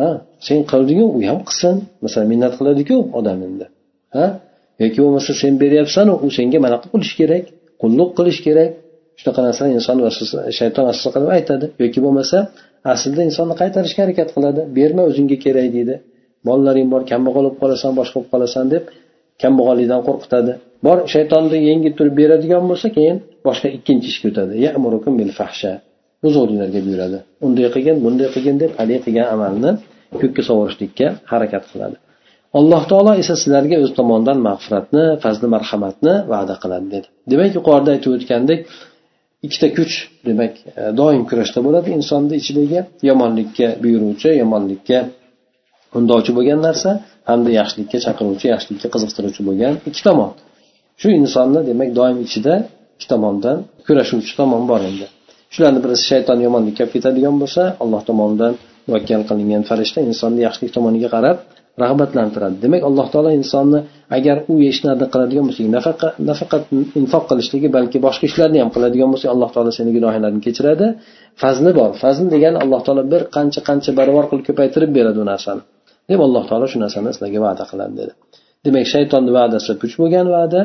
ha 0.00 0.10
sen 0.46 0.60
qildingu 0.72 1.06
u 1.16 1.18
ham 1.28 1.40
qilsin. 1.48 1.76
Masalan 2.04 2.26
minnat 2.32 2.54
qiladiku 2.58 2.96
odam 3.18 3.38
endi. 3.48 3.66
Ha 4.16 4.26
yoki 4.82 4.98
bo'lmasa 5.04 5.32
sen 5.42 5.52
beryapsanu 5.62 6.12
u 6.26 6.28
senga 6.36 6.58
mana 6.64 6.76
qilish 6.84 7.14
kerak 7.20 7.44
qulluq 7.82 8.10
qilish 8.18 8.40
kerak. 8.46 8.70
Shunaqa 9.20 9.40
narsani 9.46 9.70
inson 9.78 9.96
shayton 10.58 10.84
vasvasa 10.88 11.10
qilib 11.14 11.30
aytadi. 11.38 11.66
Yoki 11.82 11.98
bo'lmasa 12.04 12.38
aslida 12.92 13.22
insonni 13.28 13.54
qaytarishga 13.60 14.00
harakat 14.04 14.28
qiladi. 14.36 14.60
Berma 14.76 15.02
o'zingga 15.10 15.36
kerak 15.44 15.68
deydi. 15.76 15.94
Bolalaring 16.46 16.88
bor 16.92 17.02
kambag'al 17.12 17.36
bo'lib 17.38 17.56
qolasan 17.62 17.92
boshqa 17.98 18.16
bo'lib 18.18 18.30
qolasan 18.34 18.64
deb 18.74 18.84
kambag'allikdan 19.42 20.00
qo'rqitadi. 20.08 20.52
Bor 20.86 20.98
shaytonni 21.14 21.58
yengib 21.70 21.94
turib 21.98 22.14
beradigan 22.20 22.62
bo'lsa 22.70 22.88
keyin 22.96 23.16
boshqa 23.48 23.68
ikkinchi 23.76 24.06
ishga 24.12 24.26
o'tadi. 24.30 24.52
Buzuqliklarga 26.24 26.80
buyuradi. 26.86 27.18
Unday 27.46 27.68
qilgin 27.74 27.96
bunday 28.04 28.28
qilgin 28.34 28.56
deb 28.62 28.70
haligi 28.78 29.00
qilgan 29.06 29.28
amalni 29.34 29.70
ko'kka 30.20 30.42
sovurishlikka 30.48 31.06
harakat 31.32 31.64
qiladi. 31.70 31.96
Alloh 32.58 32.82
taolo 32.90 33.12
esa 33.22 33.34
sizlarga 33.42 33.76
o'z 33.84 33.90
tomonidan 33.98 34.38
mag'firatni 34.48 35.04
fazli 35.24 35.46
marhamatni 35.54 36.14
va'da 36.32 36.54
qiladi 36.62 36.86
dedi. 36.94 37.06
Demak 37.30 37.50
yuqorida 37.58 37.90
aytib 37.94 38.10
o'tgandek 38.16 38.60
ikkita 39.46 39.68
kuch 39.76 39.94
demak 40.28 40.52
e, 40.80 40.82
doim 41.00 41.22
kurashda 41.30 41.60
bo'ladi. 41.66 41.88
Insonni 41.98 42.34
ichidagi 42.42 42.80
yomonlikka 43.08 43.68
buyuruvchi 43.82 44.30
yomonlikka 44.42 44.98
undovchi 45.98 46.32
bo'lgan 46.38 46.60
narsa 46.68 46.90
hamda 47.30 47.50
yaxshilikka 47.60 47.98
chaqiruvchi 48.06 48.46
yaxshilikka 48.54 48.88
qiziqtiruvchi 48.94 49.42
bo'lgan 49.48 49.74
ikki 49.88 50.02
tomon. 50.08 50.30
Shu 51.00 51.08
insonni 51.20 51.60
demak 51.70 51.90
doim 52.00 52.18
ichida 52.26 52.54
ikki 52.96 53.06
tomondan 53.12 53.56
kurashuvchi 53.86 54.32
tomon 54.40 54.62
bor 54.70 54.80
endi. 54.90 55.06
Shularni 55.54 55.80
birisi 55.84 56.04
shayton 56.12 56.38
yomonlikka 56.46 56.82
olib 56.84 56.92
ketadigan 56.96 57.36
bo'lsa 57.42 57.62
alloh 57.82 58.02
tomonidan 58.08 58.52
muvakkal 58.86 59.22
qilingan 59.28 59.62
farishta 59.70 59.98
insonni 60.10 60.40
yaxshilik 60.46 60.72
tomoniga 60.76 61.08
qarab 61.16 61.36
rag'batlantiradi. 61.82 62.56
Demak 62.64 62.82
alloh 62.88 63.06
taolo 63.12 63.30
insonni 63.40 63.80
agar 64.16 64.36
u 64.52 64.54
ishlarni 64.72 65.06
qiladigan 65.12 65.44
bo'lsa 65.48 65.62
nafaqat 65.76 66.12
nafaqat 66.30 66.62
infoq 67.00 67.24
qilishligi 67.30 67.68
balki 67.76 67.98
boshqa 68.06 68.24
ishlarni 68.30 68.58
ham 68.62 68.70
qiladigan 68.74 69.08
bo'lsa 69.12 69.26
alloh 69.34 69.50
taolo 69.54 69.70
seni 69.78 69.90
gunohinglarni 69.96 70.40
kechiradi. 70.46 70.86
Fazli 71.42 71.70
bor. 71.78 71.90
Fazl 72.02 72.24
degani 72.34 72.58
alloh 72.64 72.80
taolo 72.86 73.02
bir 73.12 73.22
qancha 73.36 73.60
qancha 73.68 73.90
barobar 73.98 74.24
qilib 74.30 74.44
ko'paytirib 74.48 74.90
beradi 74.98 75.18
u 75.22 75.26
narsani. 75.32 75.62
Deb 76.10 76.20
alloh 76.26 76.44
taolo 76.50 76.66
shu 76.72 76.78
narsani 76.84 77.08
sizlarga 77.14 77.40
va'da 77.46 77.64
qiladi 77.70 77.94
dedi. 78.00 78.12
Demak 78.64 78.86
shaytonni 78.94 79.30
va'dasi 79.38 79.72
puch 79.80 79.94
bo'lgan 80.00 80.26
va'da 80.36 80.62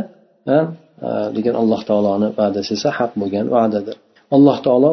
lekin 1.37 1.53
alloh 1.61 1.81
taoloni 1.89 2.27
va'dasi 2.39 2.71
esa 2.77 2.89
haq 2.97 3.11
bo'lgan 3.21 3.45
va'dadir. 3.55 3.95
Alloh 4.35 4.57
taolo 4.65 4.89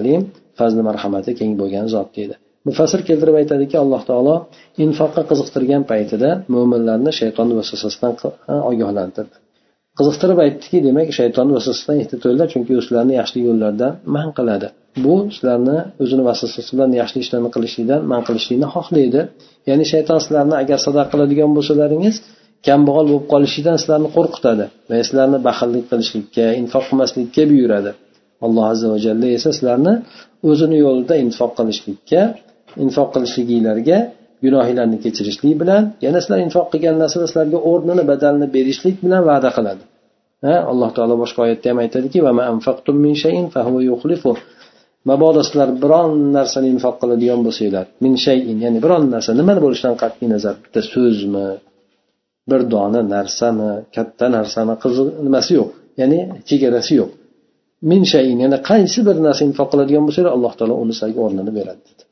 alim 0.00 0.22
fazli 0.58 0.82
marhamati 0.88 1.30
keng 1.38 1.52
bo'lgan 1.60 1.86
zot 1.94 2.08
deydi 2.16 2.34
mufassir 2.68 3.00
keltirib 3.08 3.36
aytadiki 3.40 3.76
alloh 3.84 4.02
taolo 4.10 4.34
infoqqa 4.84 5.22
qiziqtirgan 5.30 5.82
paytida 5.92 6.30
mo'minlarni 6.54 7.12
shayton 7.20 7.48
vasvasasidan 7.58 8.12
ogohlantirdi. 8.70 9.36
Qiziqtirib 9.98 10.38
aytdiki 10.44 10.78
demak 10.86 11.08
shayton 11.18 11.48
vasvasasidan 11.56 11.96
ehtiyot 12.02 12.48
chunki 12.52 12.72
u 12.78 12.80
sizlarni 12.86 13.14
yaxshi 13.20 13.38
yo'llardan 13.48 13.92
man 14.16 14.28
qiladi. 14.38 14.68
Bu 15.04 15.14
sizlarni 15.34 15.78
o'zini 16.02 16.22
vasvasasi 16.28 16.70
bilan 16.76 16.90
yaxshi 17.00 17.18
ishlarni 17.24 17.50
qilishlikdan 17.56 18.00
man 18.12 18.20
qilishlikni 18.26 18.68
xohlaydi. 18.74 19.20
Ya'ni 19.68 19.84
shayton 19.92 20.18
sizlarni 20.24 20.54
agar 20.62 20.78
sadaqa 20.86 21.08
qiladigan 21.12 21.50
bo'lsalaringiz 21.56 22.16
kambag'al 22.66 23.06
bo'lib 23.10 23.26
qolishlikdan 23.32 23.76
sizlarni 23.82 24.08
qo'rqitadi 24.16 24.64
va 24.88 24.94
sizlarni 25.08 25.38
baxillik 25.48 25.84
qilishlikka 25.90 26.46
infoq 26.60 26.84
qilmaslikka 26.88 27.42
buyuradi. 27.52 27.90
Alloh 28.46 28.64
azza 28.72 28.86
va 28.92 28.98
jalla 29.06 29.28
esa 29.38 29.50
sizlarni 29.56 29.94
o'zini 30.50 30.76
yo'lida 30.84 31.14
infoq 31.24 31.50
qilishlikka 31.58 32.20
infoq 32.84 33.08
qilishliginglarga 33.14 33.98
gunohinglarni 34.44 34.98
kechirishlik 35.04 35.54
bilan 35.62 35.82
yana 36.04 36.18
sizlar 36.22 36.38
infoq 36.46 36.66
qilgan 36.72 36.96
narsada 37.02 37.26
sizlarga 37.30 37.58
o'rnini 37.70 38.04
badalini 38.10 38.46
berishlik 38.56 38.96
bilan 39.04 39.22
va'da 39.30 39.50
qiladi. 39.56 39.82
Ha 40.46 40.54
alloh 40.72 40.90
taolo 40.96 41.14
boshqa 41.22 41.38
oyatda 41.46 41.66
ham 41.70 41.78
aytadiki 41.84 42.18
mabodo 45.10 45.40
sizlar 45.48 45.68
biron 45.82 46.10
narsani 46.36 46.68
infoq 46.74 46.94
qiladigan 47.02 47.40
bo'lsanglar 47.46 47.86
min 48.04 48.14
shayin 48.24 48.58
ya'ni 48.64 48.78
biron 48.84 49.04
narsa 49.14 49.30
nimani 49.40 49.60
bo'lishidan 49.64 49.96
qat'iy 50.02 50.28
nazar 50.34 50.54
bitta 50.64 50.80
so'zmi 50.92 51.46
bir 52.50 52.60
dona 52.74 53.00
narsami 53.16 53.70
katta 53.96 54.26
narsani 54.36 54.74
qiziq 54.84 55.08
nimasi 55.26 55.52
yo'q 55.58 55.70
ya'ni 56.00 56.18
chegarasi 56.48 56.92
yo'q. 57.00 57.10
Min 57.90 58.02
shayin 58.12 58.38
ya'ni 58.44 58.58
qaysi 58.70 59.00
bir 59.08 59.16
narsa 59.26 59.42
infoq 59.48 59.68
qiladigan 59.72 60.04
bo'lsanglar 60.06 60.32
alloh 60.36 60.52
taolo 60.58 60.74
uni 60.82 60.92
sizlarga 60.96 61.20
o'rnini 61.26 61.52
beradi. 61.58 61.82
dedi 61.88 62.03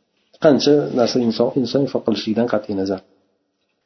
qancha 0.44 0.74
narsa 1.00 1.18
inson 1.28 1.48
inson 1.62 1.82
infoq 1.86 2.02
qilishlikdan 2.08 2.48
qat'iy 2.54 2.76
nazar 2.82 3.00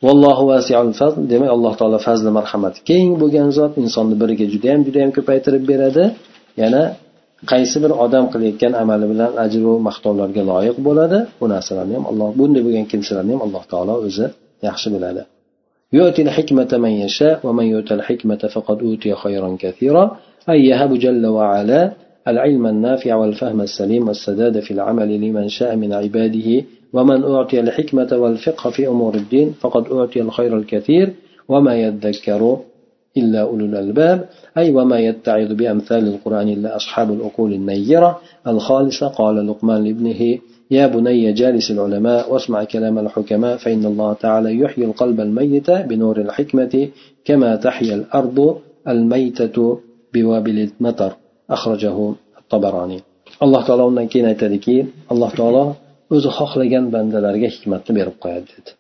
vallohu 0.06 0.44
vasiul 0.52 0.92
fazl 1.02 1.20
demak 1.32 1.50
alloh 1.56 1.74
taolo 1.80 2.00
fazli 2.08 2.30
marhamati 2.40 2.80
keng 2.90 3.10
bo'lgan 3.22 3.48
zot 3.58 3.74
insonni 3.84 4.16
biriga 4.22 4.46
judayam 4.54 4.82
judayam 4.88 5.12
ko'paytirib 5.18 5.64
beradi 5.72 6.04
yana 6.62 6.84
qaysi 7.52 7.78
bir 7.84 7.92
odam 8.06 8.26
qilayotgan 8.34 8.74
amali 8.82 9.06
bilan 9.12 9.32
ajru 9.46 9.72
maqtovlarga 9.88 10.42
loyiq 10.52 10.78
bo'ladi 10.88 11.20
bu 11.40 11.46
narsalarni 11.54 11.94
ham 11.98 12.06
alloh 12.12 12.30
bunday 12.40 12.62
bo'lgan 12.68 12.86
kimsalarni 12.92 13.32
ham 13.36 13.42
alloh 13.48 13.64
taolo 13.72 13.94
o'zi 14.08 14.26
yaxshi 14.68 14.90
biladi 14.96 15.24
يؤتي 16.00 16.22
الحكمة 16.28 16.72
من 16.84 16.94
يشاء 17.06 17.36
ومن 17.48 17.66
يؤت 17.74 17.90
الحكمة 17.92 18.42
فقد 18.56 18.78
أوتي 18.88 19.12
خيرا 19.24 19.50
كثيرا 19.64 20.18
أي 20.52 20.60
يهب 20.70 20.92
جل 21.04 21.24
وعلا 21.38 21.82
العلم 22.29 22.67
النافع 22.67 23.15
والفهم 23.15 23.61
السليم 23.61 24.09
والسداد 24.09 24.61
في 24.61 24.71
العمل 24.71 25.21
لمن 25.21 25.49
شاء 25.49 25.77
من 25.77 25.93
عباده 25.93 26.65
ومن 26.93 27.25
أعطي 27.25 27.61
الحكمة 27.61 28.09
والفقه 28.13 28.71
في 28.71 28.89
أمور 28.89 29.15
الدين 29.15 29.55
فقد 29.61 29.93
أعطي 29.93 30.21
الخير 30.21 30.57
الكثير 30.59 31.13
وما 31.49 31.75
يذكر 31.75 32.59
إلا 33.17 33.41
أولو 33.41 33.65
الألباب 33.65 34.29
أي 34.59 34.71
وما 34.71 34.99
يتعظ 34.99 35.53
بأمثال 35.53 36.07
القرآن 36.09 36.49
إلا 36.49 36.77
أصحاب 36.77 37.13
العقول 37.13 37.53
النيرة. 37.53 38.21
الخالصة 38.47 39.09
قال 39.09 39.47
لقمان 39.47 39.85
لابنه 39.85 40.39
يا 40.71 40.87
بني 40.87 41.33
جالس 41.33 41.71
العلماء 41.71 42.33
واسمع 42.33 42.65
كلام 42.65 42.99
الحكماء 42.99 43.57
فإن 43.57 43.85
الله 43.87 44.13
تعالى 44.13 44.61
يحيي 44.61 44.85
القلب 44.85 45.21
الميت 45.21 45.71
بنور 45.71 46.21
الحكمة 46.21 46.89
كما 47.25 47.57
تحيا 47.57 47.95
الأرض 47.95 48.57
الميتة 48.89 49.79
بوابل 50.15 50.69
المطر. 50.81 51.17
ahrajahu 51.55 52.05
tabaroniy 52.53 53.03
alloh 53.45 53.63
taolo 53.67 53.85
undan 53.91 54.07
keyin 54.13 54.27
aytadiki 54.33 54.77
alloh 55.13 55.31
taolo 55.39 55.65
o'zi 56.15 56.31
xohlagan 56.39 56.85
bandalarga 56.95 57.49
hikmatni 57.55 57.93
berib 57.99 58.17
qo'yadi 58.23 58.49
dedi. 58.57 58.71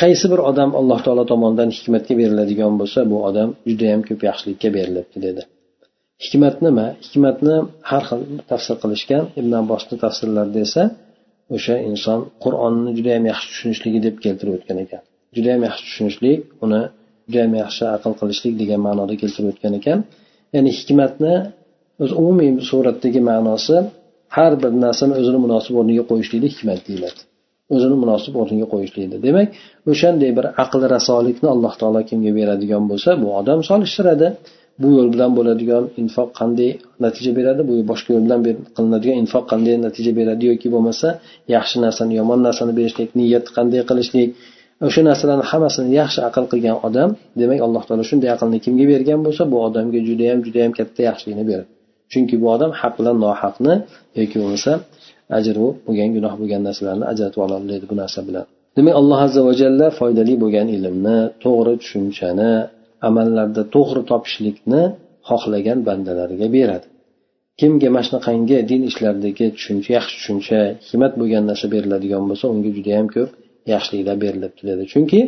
Qaysi 0.00 0.26
bir 0.32 0.40
odam 0.50 0.70
alloh 0.80 1.00
taolo 1.06 1.24
tomonidan 1.32 1.70
hikmatga 1.76 2.14
beriladigan 2.20 2.72
bo'lsa 2.80 3.00
bu 3.10 3.16
odam 3.28 3.48
judayam 3.70 4.00
ko'p 4.08 4.20
yaxshilikka 4.28 4.68
berilibdi 4.76 5.18
dedi. 5.26 5.42
Hikmat 6.24 6.56
nima? 6.66 6.86
Hikmatni 7.04 7.56
har 7.90 8.02
xil 8.08 8.20
tafsir 8.50 8.76
qilishgan 8.82 9.24
ibn 9.40 9.52
abbosni 9.62 9.96
tafsirlarida 10.04 10.60
esa 10.68 10.82
o'sha 11.56 11.74
inson 11.90 12.18
qur'onni 12.44 12.90
judayam 12.98 13.24
yaxshi 13.30 13.46
tushunishligi 13.52 14.00
deb 14.06 14.16
keltirib 14.24 14.52
o'tgan 14.58 14.78
ekan. 14.84 15.02
Judayam 15.36 15.62
yaxshi 15.68 15.82
tushunishlik 15.88 16.38
uni 16.64 16.80
judayam 17.26 17.52
yaxshi 17.62 17.84
aql 17.96 18.12
qilishlik 18.20 18.54
degan 18.62 18.80
ma'noda 18.86 19.14
keltirib 19.22 19.48
o'tgan 19.52 19.72
ekan. 19.80 19.98
Ya'ni 20.54 20.70
hikmatni 20.78 21.34
o'zi 22.02 22.14
umumiy 22.20 22.50
suratdagi 22.70 23.20
ma'nosi 23.30 23.76
har 24.36 24.52
bir 24.62 24.72
narsani 24.84 25.14
o'zini 25.20 25.38
munosib 25.44 25.74
o'rniga 25.80 26.04
qo'yishlikni 26.10 26.48
hikmat 26.54 26.80
deyiladi. 26.88 27.20
O'zini 27.74 27.96
munosib 28.02 28.34
o'rniga 28.40 28.66
qo'yishlikni. 28.72 29.16
Demak 29.26 29.48
o'shanday 29.92 30.30
bir 30.38 30.46
aql 30.64 30.82
rasolikni 30.94 31.48
alloh 31.54 31.72
taolo 31.80 32.00
kimga 32.10 32.32
beradigan 32.38 32.82
bo'lsa 32.90 33.10
bu 33.22 33.28
odam 33.40 33.58
solishtiradi 33.70 34.28
bu 34.82 34.88
yo'l 34.96 35.08
bilan 35.14 35.30
bo'ladigan 35.38 35.84
infoq 36.02 36.28
qanday 36.40 36.70
natija 37.04 37.32
beradi? 37.38 37.60
Bu 37.68 37.74
boshqa 37.90 38.10
yo'l 38.14 38.24
bilan 38.26 38.40
qilinadigan 38.76 39.16
infoq 39.22 39.44
qanday 39.52 39.74
natija 39.86 40.12
beradi 40.18 40.42
yoki 40.50 40.68
bo'lmasa 40.74 41.08
yaxshi 41.54 41.76
narsani 41.84 42.12
yomon 42.20 42.40
narsani 42.46 42.72
berishlik 42.78 43.08
niyatni 43.20 43.50
qanday 43.58 43.80
qilishlik 43.90 44.28
o'sha 44.86 45.00
narsalarni 45.08 45.44
hammasini 45.50 45.90
yaxshi 46.00 46.20
aql 46.28 46.44
qilgan 46.52 46.76
odam 46.86 47.10
demak 47.40 47.60
alloh 47.66 47.82
taolo 47.88 48.04
shunday 48.10 48.30
aqlni 48.36 48.58
kimga 48.64 48.84
bergan 48.92 49.20
bo'lsa 49.26 49.42
bu 49.52 49.56
odamga 49.66 49.98
judayam 50.08 50.38
judayam 50.46 50.72
katta 50.78 51.00
yaxshilikni 51.10 51.44
beradi. 51.50 51.70
Chunki 52.12 52.34
bu 52.42 52.46
odam 52.54 52.70
haq 52.80 52.94
bilan 52.98 53.16
nohaqni 53.24 53.74
yoki 54.20 54.36
bo'lmasa 54.42 54.72
ajr 55.38 55.56
bo'lgan 55.86 56.10
gunoh 56.16 56.34
bo'lgan 56.40 56.62
narsalarni 56.68 57.04
ajratib 57.12 57.40
ololmaydi 57.46 57.86
bu 57.90 57.96
narsa 58.02 58.20
bilan. 58.28 58.44
Demak 58.76 58.94
alloh 59.00 59.18
azza 59.26 59.40
va 59.48 59.52
jalla 59.62 59.86
foydali 59.98 60.34
bo'lgan 60.42 60.68
ilmni 60.76 61.18
to'g'ri 61.44 61.74
tushunchani 61.82 62.52
amallarda 63.08 63.62
to'g'ri 63.74 64.02
topishlikni 64.10 64.82
xohlagan 65.28 65.78
bandalariga 65.88 66.48
beradi. 66.56 66.86
Kimga 67.60 67.88
mana 67.94 68.04
shunaqangi 68.06 68.58
din 68.70 68.82
ishlaridagi 68.90 69.46
tushuncha 69.56 69.90
yaxshi 69.98 70.14
tushuncha 70.18 70.60
hikmat 70.86 71.12
bo'lgan 71.20 71.44
narsa 71.50 71.66
beriladigan 71.74 72.22
bo'lsa 72.30 72.44
unga 72.54 72.70
judayam 72.76 73.06
ko'p 73.14 73.30
yaxshiliklar 73.74 74.16
berilibdi 74.24 74.62
dedi. 74.70 74.82
Chunki 74.92 75.20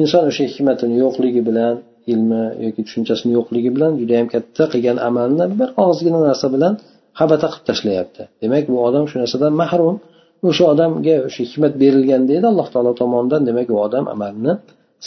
inson 0.00 0.22
o'sha 0.30 0.44
hikmatini 0.52 0.96
yo'qligi 1.04 1.42
bilan 1.48 1.74
ilmi 2.12 2.42
yoki 2.64 2.80
tushunchasini 2.86 3.32
yo'qligi 3.38 3.70
bilan 3.76 3.92
judayam 4.00 4.26
katta 4.34 4.64
qilgan 4.72 4.98
amalni 5.08 5.44
bir 5.60 5.68
ozgina 5.86 6.20
narsa 6.28 6.46
bilan 6.54 6.72
habata 7.20 7.46
qilib 7.52 7.64
tashlayapti. 7.70 8.22
Demak 8.42 8.64
bu 8.72 8.76
odam 8.88 9.04
shu 9.10 9.16
narsadan 9.22 9.52
mahrum. 9.62 9.96
O'sha 10.48 10.64
odamga 10.72 11.16
o'sha 11.28 11.40
hikmat 11.48 11.72
berilgan 11.82 12.22
deydi 12.30 12.46
alloh 12.52 12.68
taolo 12.74 12.92
tomonidan. 13.00 13.42
Demak 13.48 13.66
u 13.74 13.76
odam 13.86 14.04
amalni 14.14 14.52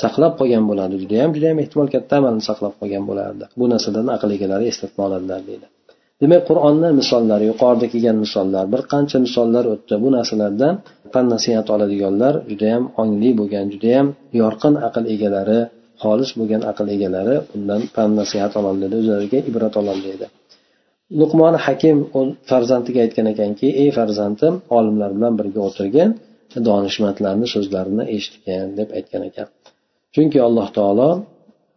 saqlab 0.01 0.33
qolgan 0.39 0.63
bo'ladi. 0.69 0.95
Judayam 1.03 1.29
judayam 1.35 1.57
ehtimol 1.63 1.87
katta 1.95 2.13
amalni 2.21 2.43
saqlab 2.49 2.73
qolgan 2.79 3.03
bo'lardi. 3.09 3.45
Bu 3.59 3.65
narsadan 3.73 4.05
aql 4.15 4.29
egalari 4.37 4.65
eslatma 4.71 5.01
oladilar 5.07 5.41
deydi. 5.49 5.67
Demak 6.21 6.41
qur'onni 6.49 6.89
misollari 7.01 7.45
yuqorida 7.51 7.87
kelgan 7.93 8.17
misollar 8.25 8.65
bir 8.73 8.81
qancha 8.93 9.17
misollar 9.25 9.63
o'tdi. 9.73 9.95
Bu 10.03 10.09
narsalardan 10.17 10.73
fan 11.13 11.25
nasihat 11.33 11.67
oladiganlar 11.75 12.33
judayam 12.51 12.83
ongli 13.01 13.31
bo'lgan 13.39 13.65
judayam 13.73 14.07
yorqin 14.41 14.73
aql 14.87 15.03
egalari 15.13 15.59
xolis 16.03 16.31
bo'lgan 16.39 16.61
aql 16.71 16.87
egalari 16.95 17.35
undan 17.55 17.81
pand 17.95 18.13
nasihat 18.21 18.53
ololadi 18.59 18.95
o'zlariga 19.01 19.39
ibrat 19.49 19.73
ololadi 19.81 20.27
luqmoni 21.19 21.57
hakim 21.65 21.97
farzandiga 22.49 22.99
aytgan 23.05 23.27
ekanki 23.33 23.67
ey 23.81 23.89
farzandim 23.97 24.53
olimlar 24.77 25.09
bilan 25.17 25.33
birga 25.39 25.61
o'tirgin 25.67 26.09
donishmandlarni 26.67 27.47
so'zlarini 27.53 28.03
eshitgin 28.15 28.67
deb 28.79 28.89
aytgan 28.97 29.23
ekan. 29.29 29.47
Chunki 30.13 30.39
alloh 30.47 30.67
taolo 30.77 31.09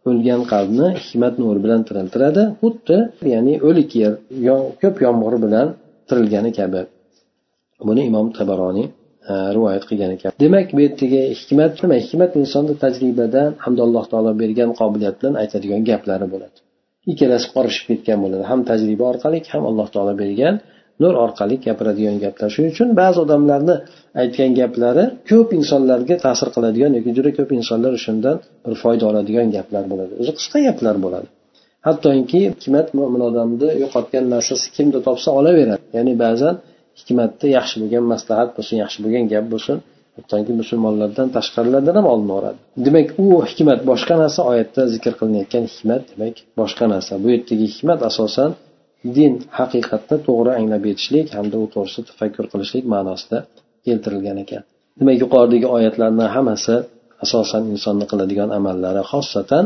o'lgan 0.09 0.41
qalbni 0.53 0.87
hikmat 1.03 1.33
nuri 1.41 1.59
bilan 1.65 1.81
tiriltiradi 1.87 2.43
xuddi 2.61 2.97
ya'ni 3.33 3.53
o'lik 3.67 3.89
yer 4.01 4.13
ko'p 4.81 4.95
yomg'ir 5.05 5.35
bilan 5.45 5.67
tirilgani 6.09 6.51
kabi. 6.59 6.81
Buni 7.87 8.01
imom 8.09 8.27
tabaroniy 8.37 8.87
E, 9.31 9.33
rivoyat 9.55 9.83
qilgan 9.89 10.11
ekan. 10.15 10.31
Demak 10.43 10.67
bu 10.75 10.79
yerdagi 10.85 11.21
hikmat 11.39 11.73
nima? 11.83 11.95
Hikmat 12.05 12.31
insonni 12.41 12.73
tajribadan 12.83 13.49
hamda 13.63 13.81
alloh 13.87 14.05
taolo 14.11 14.31
bergan 14.41 14.69
qobiliyat 14.79 15.15
bilan 15.19 15.35
aytadigan 15.43 15.81
gaplari 15.89 16.27
bo'ladi. 16.33 16.57
Ikkalasi 17.11 17.47
qorishib 17.55 17.85
ketgan 17.89 18.19
bo'ladi. 18.23 18.43
Ham 18.51 18.61
tajriba 18.69 19.03
orqali 19.11 19.39
ham 19.53 19.63
alloh 19.69 19.87
taolo 19.95 20.13
bergan 20.23 20.55
nur 21.01 21.13
orqali 21.25 21.55
gapiradigan 21.65 22.17
gaplar. 22.23 22.49
Shuning 22.55 22.71
uchun 22.75 22.89
ba'zi 23.01 23.17
odamlarni 23.25 23.75
aytgan 24.21 24.51
gaplari 24.59 25.03
ko'p 25.29 25.49
insonlarga 25.59 26.15
ta'sir 26.25 26.49
qiladigan 26.55 26.91
yoki 26.97 27.11
juda 27.17 27.31
ko'p 27.37 27.49
insonlar 27.59 27.91
o'shandan 27.99 28.37
bir 28.65 28.73
foyda 28.83 29.03
oladigan 29.11 29.47
gaplar 29.55 29.83
bo'ladi. 29.91 30.13
O'zi 30.21 30.31
qisqa 30.39 30.59
gaplar 30.67 30.95
bo'ladi. 31.05 31.27
Hattoki 31.87 32.41
hikmat 32.51 32.87
mo'min 32.97 33.21
odamni 33.29 33.69
yo'qotgan 33.83 34.25
narsasi 34.33 34.65
kimda 34.75 34.99
topsa 35.07 35.29
olaveradi. 35.39 35.83
Ya'ni 35.97 36.13
ba'zan 36.25 36.55
hikmatni 36.99 37.47
yaxshi 37.57 37.75
bo'lgan 37.81 38.05
maslahat 38.13 38.49
bo'lsin 38.57 38.75
yaxshi 38.83 38.99
bo'lgan 39.03 39.25
gap 39.33 39.45
bo'lsin. 39.53 39.77
Hattoki 40.17 40.53
musulmonlardan 40.61 41.27
tashqarilardan 41.35 41.95
ham 41.99 42.07
olinaveradi 42.13 42.59
demak 42.85 43.07
u 43.25 43.27
hikmat 43.49 43.79
boshqa 43.89 44.15
narsa 44.23 44.41
oyatda 44.51 44.81
zikr 44.93 45.13
qilinayotgan 45.19 45.63
hikmat 45.73 46.01
demak 46.11 46.35
boshqa 46.59 46.85
narsa. 46.93 47.13
Bu 47.23 47.27
yerdagi 47.33 47.65
hikmat 47.73 47.99
asosan 48.09 48.49
din 49.17 49.33
haqiqatni 49.59 50.17
to'g'ri 50.27 50.51
anglab 50.59 50.83
yetishlik 50.89 51.27
hamda 51.37 51.55
u 51.63 51.65
to'g'risida 51.73 52.05
tafakkur 52.09 52.45
qilishlik 52.51 52.85
ma'nosida 52.93 53.37
keltirilgan 53.85 54.37
ekan. 54.43 54.63
Demak 54.99 55.17
yuqoridagi 55.23 55.67
oyatlarni 55.77 56.25
hammasi 56.35 56.75
asosan 57.25 57.63
insonni 57.73 58.05
qiladigan 58.11 58.49
amallari 58.59 59.01
xossatan 59.11 59.65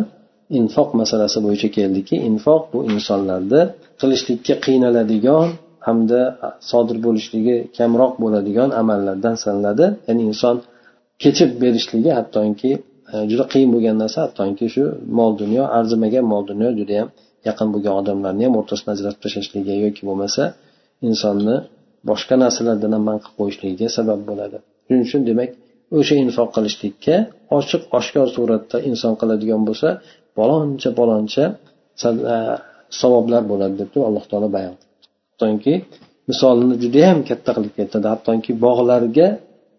infoq 0.60 0.90
masalasi 1.02 1.38
bo'yicha 1.46 1.70
keldiki 1.78 2.16
infoq 2.30 2.62
bu 2.74 2.80
insonlarni 2.94 3.62
qilishlikka 4.02 4.56
qiynaladigan 4.66 5.48
hamda 5.88 6.22
sodir 6.70 6.98
bo'lishligi 7.06 7.56
kamroq 7.78 8.14
bo'ladigan 8.24 8.70
amallardan 8.82 9.36
sanaladi. 9.44 9.86
Ya'ni 10.08 10.24
inson 10.32 10.56
kechib 11.24 11.52
berishligi 11.64 12.12
hattoki 12.20 12.72
e, 13.14 13.16
juda 13.32 13.46
qiyin 13.54 13.70
bo'lgan 13.76 13.96
narsa 14.04 14.18
hattoki 14.26 14.66
shu 14.76 14.84
mol 15.20 15.32
dunyo 15.42 15.64
arzimagan 15.78 16.26
mol 16.34 16.44
dunyo 16.52 16.70
judayam 16.80 17.08
yaqin 17.48 17.68
bo'lgan 17.74 17.94
odamlarni 18.02 18.44
ham 18.48 18.56
o'rtasidan 18.60 18.92
ajratib 18.96 19.22
tashlashligi 19.26 19.74
yoki 19.86 20.02
bo'lmasa 20.10 20.44
insonni 21.10 21.56
boshqa 22.10 22.36
narsalardan 22.44 22.92
ham 22.96 23.04
man 23.10 23.18
qilib 23.24 23.36
qo'yishligiga 23.40 23.88
sabab 23.98 24.20
bo'ladi. 24.30 24.58
Shuning 24.86 25.04
uchun 25.08 25.22
demak 25.30 25.50
o'sha 26.00 26.16
infoq 26.26 26.50
qilishlikka 26.56 27.16
ochiq 27.58 27.82
oshkor 28.00 28.28
suratda 28.36 28.78
inson 28.90 29.14
qiladigan 29.22 29.62
bo'lsa 29.68 29.90
paloncha 30.38 30.90
paloncha 31.00 31.46
e, 32.34 32.38
savoblar 33.02 33.42
bo'ladi 33.52 33.76
deb 33.82 33.92
alloh 34.10 34.26
taolo 34.32 34.50
bayon 34.58 34.76
hattoki 35.38 35.74
misolini 36.30 36.76
judayam 36.84 37.20
katta 37.30 37.52
qilib 37.56 37.74
keltirdi 37.78 38.08
hattoki 38.14 38.52
bog'larga 38.66 39.28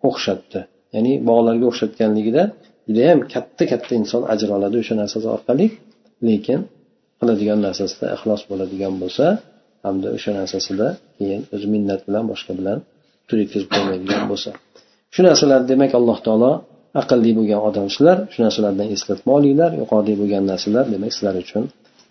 o'xshatdi. 0.08 0.60
Ya'ni 0.94 1.12
bog'larga 1.28 1.64
o'xshatganligida 1.70 2.42
judayam 2.88 3.18
katta 3.32 3.64
katta 3.72 3.92
inson 4.00 4.22
ajr 4.32 4.48
oladi 4.56 4.76
o'sha 4.82 4.94
narsasi 5.02 5.26
orqali. 5.36 5.66
Lekin 6.28 6.60
qiladigan 7.20 7.58
narsasida 7.66 8.06
ixlos 8.16 8.42
bo'ladigan 8.50 8.94
bo'lsa 9.02 9.24
hamda 9.84 10.08
o'sha 10.16 10.30
narsasida 10.40 10.86
keyin 11.16 11.40
o'zi 11.54 11.66
minnat 11.74 12.00
bilan 12.06 12.24
boshqa 12.32 12.52
bilan 12.60 12.78
pul 13.26 13.38
yetkazib 13.42 13.68
qo'ymaydigan 13.74 14.24
bo'lsa. 14.30 14.50
Shu 15.14 15.20
narsalar 15.28 15.60
demak 15.72 15.92
alloh 15.98 16.18
taolo 16.26 16.52
aqlli 17.00 17.30
bo'lgan 17.38 17.60
odamsizlar 17.68 18.16
shu 18.32 18.38
narsalardan 18.46 18.88
eslatma 18.94 19.30
olinglar 19.38 19.70
yuqorida 19.80 20.14
bo'lgan 20.20 20.44
narsalar 20.52 20.84
demak 20.94 21.10
sizlar 21.16 21.34
uchun 21.44 21.64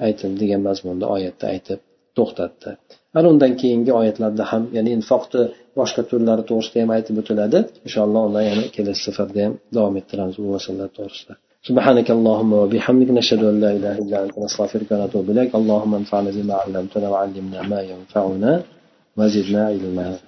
aytildi 0.06 0.38
degan 0.44 0.62
mazmunda 0.68 1.06
oyatda 1.16 1.46
aytib 1.56 1.80
to'xtatdi 2.19 2.71
ana 3.17 3.27
undan 3.33 3.53
keyingi 3.61 3.93
oyatlarda 4.01 4.45
ham 4.53 4.63
ya'ni 4.77 4.91
infoqni 4.99 5.43
boshqa 5.79 6.03
turlari 6.11 6.43
to'g'risida 6.51 6.79
ham 6.83 6.91
aytib 6.97 7.17
o'tiladi 7.23 7.59
inshaalloh 7.87 8.23
undan 8.29 8.45
yana 8.51 8.65
kelasi 8.77 9.01
safarda 9.09 9.41
ham 9.47 9.55
davom 9.77 9.95
ettiramiz 10.01 10.37
bu 10.43 10.49
masalalar 10.57 10.91
to'g'risida 10.99 11.35
سبحانك 11.69 12.09
اللهم 12.17 12.53
وبحمدك 12.63 13.11
نشهد 13.19 13.43
أن 13.51 13.57
لا 13.65 13.71
إله 13.79 13.95
إلا 14.03 14.17
أنت 14.25 14.35
نستغفرك 14.45 14.89
ونتوب 14.93 15.31
إليك 15.31 15.55
اللهم 15.61 15.93
انفعنا 16.01 16.31
بما 16.37 16.55
علمتنا 16.63 17.07
وعلمنا 17.13 17.59
ما 17.73 17.81
ينفعنا 17.93 18.53
وزدنا 19.19 19.67
علما 19.67 20.19